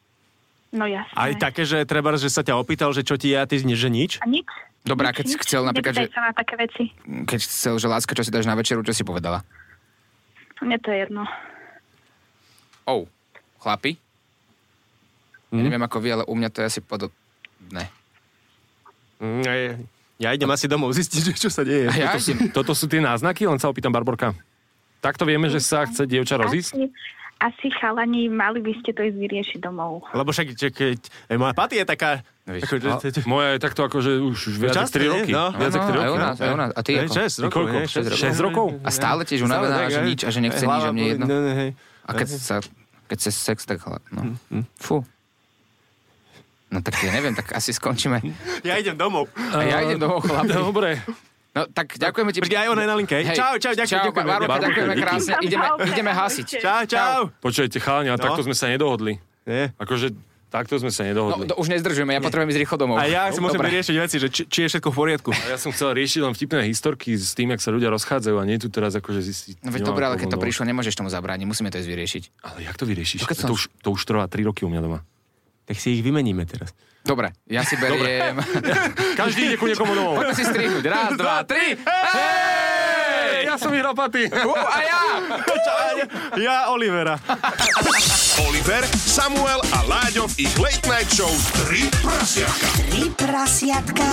No 0.70 0.84
jasné. 0.84 1.14
Aj 1.14 1.32
také, 1.38 1.62
že 1.62 1.86
treba, 1.86 2.12
že 2.14 2.28
sa 2.28 2.42
ťa 2.42 2.58
opýtal, 2.58 2.90
že 2.90 3.02
čo 3.02 3.16
ti 3.16 3.32
je 3.32 3.38
a 3.38 3.46
ty 3.46 3.62
že 3.62 3.88
nič? 3.88 4.18
A 4.20 4.26
nič? 4.26 4.50
Dobrá, 4.82 5.10
Nič, 5.10 5.16
keď 5.16 5.26
nič. 5.28 5.38
chcel 5.42 5.62
napríklad, 5.64 5.94
Nepýtaj 5.94 6.10
že- 6.10 6.16
sa 6.16 6.22
na 6.22 6.34
také 6.34 6.56
veci. 6.56 6.84
Keď 7.06 7.40
chcel, 7.40 7.74
že 7.76 7.88
láska, 7.88 8.12
čo 8.12 8.24
si 8.24 8.32
dáš 8.32 8.46
na 8.46 8.56
večeru, 8.56 8.82
čo 8.82 8.92
si 8.92 9.04
povedala? 9.04 9.44
Mne 10.58 10.78
to 10.80 10.90
je 10.90 10.98
jedno. 11.00 11.22
Oh, 12.84 13.06
chlapi? 13.58 14.00
Ja 15.48 15.54
Mhm. 15.54 15.64
neviem 15.64 15.84
ako 15.84 15.98
vy, 16.00 16.10
ale 16.12 16.24
u 16.24 16.34
mňa 16.34 16.50
to 16.50 16.60
je 16.60 16.68
asi 16.68 16.82
podobné. 16.82 17.94
Mm, 19.18 19.44
aj- 19.44 19.76
Ja 20.18 20.34
idem 20.34 20.50
asi 20.50 20.66
domov 20.66 20.94
zistiť, 20.98 21.22
že 21.30 21.32
čo 21.38 21.50
sa 21.54 21.62
deje. 21.62 21.90
A 21.90 21.94
ja 21.94 22.08
Toto 22.14 22.20
sú, 22.22 22.32
toto 22.54 22.74
sú 22.74 22.86
tie 22.90 23.02
náznaky, 23.02 23.46
len 23.46 23.62
sa 23.62 23.70
opýtam 23.70 23.94
Barborka. 23.94 24.34
Takto 24.98 25.30
vieme, 25.30 25.46
že 25.48 25.62
sa 25.62 25.86
chce 25.86 26.10
dievča 26.10 26.42
rozísť? 26.42 26.74
Asi, 26.74 26.90
asi 27.38 27.68
chalani, 27.78 28.26
mali 28.34 28.66
by 28.66 28.74
ste 28.82 28.98
to 28.98 29.06
ísť 29.06 29.18
vyriešiť 29.18 29.60
domov. 29.62 30.02
Lebo 30.10 30.34
však, 30.34 30.58
keď... 30.74 30.98
Aj 31.30 31.38
moja 31.38 31.54
paty 31.54 31.78
je 31.78 31.86
taká... 31.86 32.26
No 32.50 32.58
víš, 32.58 32.66
ako, 32.66 32.76
že, 32.82 32.90
A 32.90 33.30
moja 33.38 33.50
je 33.54 33.60
takto 33.62 33.82
ako, 33.86 33.98
že 34.02 34.12
už, 34.18 34.38
už 34.50 34.56
viac 34.58 34.74
ako 34.74 34.80
Často, 34.82 34.98
3 34.98 35.06
nie? 35.06 35.10
roky. 35.14 35.32
No. 35.38 35.46
Viac 35.54 35.74
ako 35.78 35.86
3 35.86 35.94
aj 35.94 35.94
roky. 35.94 36.10
u 36.10 36.18
no. 36.18 36.26
nás, 36.26 36.38
aj 36.42 36.50
u 36.50 36.58
nás. 36.58 36.72
A 36.74 36.80
ty 36.82 36.92
ako? 36.98 37.14
šesť 37.14 37.38
rokov, 37.38 37.54
Koľko? 37.62 37.78
hej, 37.78 37.88
šesť 37.94 38.10
rokov. 38.10 38.26
6 38.26 38.46
rokov? 38.50 38.68
A 38.82 38.90
stále 38.90 39.22
tiež 39.22 39.42
unavená, 39.46 39.78
že 39.86 40.02
nič 40.02 40.20
a 40.26 40.30
že 40.34 40.40
nechce 40.42 40.64
nič 40.66 40.82
a 40.82 40.90
mne 40.90 41.06
jedno. 41.14 41.26
No, 41.30 41.38
no. 41.46 41.54
A 42.08 42.12
keď 42.18 42.28
sa, 42.34 42.56
keď 43.06 43.18
sa 43.22 43.30
sex, 43.30 43.70
tak 43.70 43.86
no. 43.86 44.34
Fú. 44.82 45.06
No 46.68 46.80
tak 46.80 47.00
ja 47.00 47.10
neviem, 47.10 47.32
tak 47.32 47.52
asi 47.52 47.72
skončíme. 47.72 48.20
Ja 48.62 48.76
idem 48.76 48.94
domov. 48.94 49.32
A 49.36 49.64
ja 49.64 49.80
idem 49.82 49.98
domov, 49.98 50.22
chlapi. 50.22 50.52
Dobre. 50.52 51.00
No 51.52 51.64
tak 51.66 51.96
ďakujeme 51.96 52.30
ti. 52.30 52.40
Počkaj, 52.40 52.60
aj 52.60 52.70
ona 52.70 52.82
je 52.82 52.88
na 52.88 52.96
linke. 52.96 53.16
hej. 53.18 53.34
Čau, 53.34 53.56
čau, 53.58 53.74
ďakujem, 53.74 53.88
Čau, 53.90 54.06
ďakujeme. 54.06 54.30
Barbara, 54.30 54.46
Barbara, 54.48 54.68
ďakujeme 54.68 54.94
díky. 54.94 55.02
krásne. 55.02 55.34
Ideme, 55.42 55.66
ideme 55.88 56.12
hasiť. 56.12 56.48
Čau, 56.60 56.82
čau. 56.86 57.20
Počujete, 57.40 57.78
chalani, 57.78 58.10
a 58.10 58.16
No. 58.16 58.22
takto 58.22 58.42
sme 58.42 58.54
sa 58.54 58.68
nedohodli. 58.68 59.18
Nie. 59.44 59.72
Akože 59.76 60.12
takto 60.48 60.76
sme 60.76 60.92
sa 60.92 61.02
No, 61.02 61.08
nedohodli. 61.08 61.48
to 61.48 61.56
už 61.56 61.68
nezdržujeme, 61.68 62.12
ja 62.12 62.20
potrebujem 62.20 62.52
ísť 62.52 62.62
rýchlo 62.62 62.78
domov. 62.78 62.96
A 62.98 63.06
ja 63.06 63.32
si 63.32 63.40
musím 63.40 63.58
Dobre. 63.58 63.74
vyriešiť 63.74 63.96
veci, 63.98 64.16
že 64.18 64.28
či, 64.28 64.42
či 64.46 64.60
je 64.64 64.70
všetko 64.70 64.88
v 64.88 64.98
poriadku. 64.98 65.30
A 65.32 65.48
ja 65.50 65.58
som 65.58 65.72
chcel 65.72 65.92
riešiť 65.94 66.20
len 66.22 66.32
vtipné 66.32 66.62
historky 66.64 67.16
s 67.16 67.32
tým, 67.32 67.50
jak 67.50 67.60
sa 67.60 67.68
ľudia 67.70 67.90
rozchádzajú 67.90 68.36
a 68.36 68.44
nie 68.44 68.56
tu 68.56 68.68
teraz 68.68 68.94
akože 68.94 69.18
zistiť. 69.20 69.56
No 69.62 69.72
veď 69.72 69.82
dobre, 69.84 70.04
ale 70.04 70.16
keď 70.16 70.28
to 70.30 70.38
no. 70.38 70.44
prišlo, 70.44 70.62
nemôžeš 70.64 70.94
tomu 70.94 71.08
zabrániť, 71.08 71.44
musíme 71.44 71.68
to 71.68 71.80
ísť 71.80 71.90
vyriešiť. 71.90 72.24
Ale 72.44 72.58
jak 72.62 72.76
to 72.76 72.86
vyriešiš? 72.86 73.20
No 73.20 73.26
keď 73.26 73.38
som- 73.40 73.50
To, 73.50 73.56
už, 73.56 73.64
to 73.82 73.90
už 73.90 74.02
trvá 74.04 74.28
3 74.28 74.44
roky 74.44 74.62
u 74.62 74.70
mňa 74.70 74.82
doma. 74.84 75.00
Tak 75.68 75.76
si 75.76 76.00
ich 76.00 76.02
vymeníme 76.02 76.48
teraz. 76.48 76.72
Dobre, 77.04 77.36
ja 77.48 77.64
si 77.64 77.76
beriem... 77.76 78.40
Každý 79.20 79.52
ide 79.52 79.56
ku 79.60 79.68
niekomu 79.68 79.92
domov. 79.96 80.24
Poďme 80.24 80.36
si 80.36 80.44
strihnúť. 80.48 80.84
Raz, 80.88 81.12
dva, 81.16 81.44
tri. 81.44 81.76
Hej! 81.76 83.48
Ja 83.48 83.56
som 83.56 83.72
vyhral 83.72 83.96
paty. 83.96 84.28
Ú, 84.28 84.52
a 84.52 84.80
ja! 84.84 85.02
Ja, 86.36 86.56
Olivera. 86.72 87.16
Oliver, 88.44 88.84
Samuel 88.92 89.64
a 89.72 89.80
Láďo 89.88 90.28
v 90.36 90.48
ich 90.48 90.54
Late 90.60 90.84
Night 90.88 91.10
Show 91.12 91.32
3 91.72 91.88
prasiatka. 92.04 92.68
Tri 92.92 93.04
prasiatka. 93.16 94.08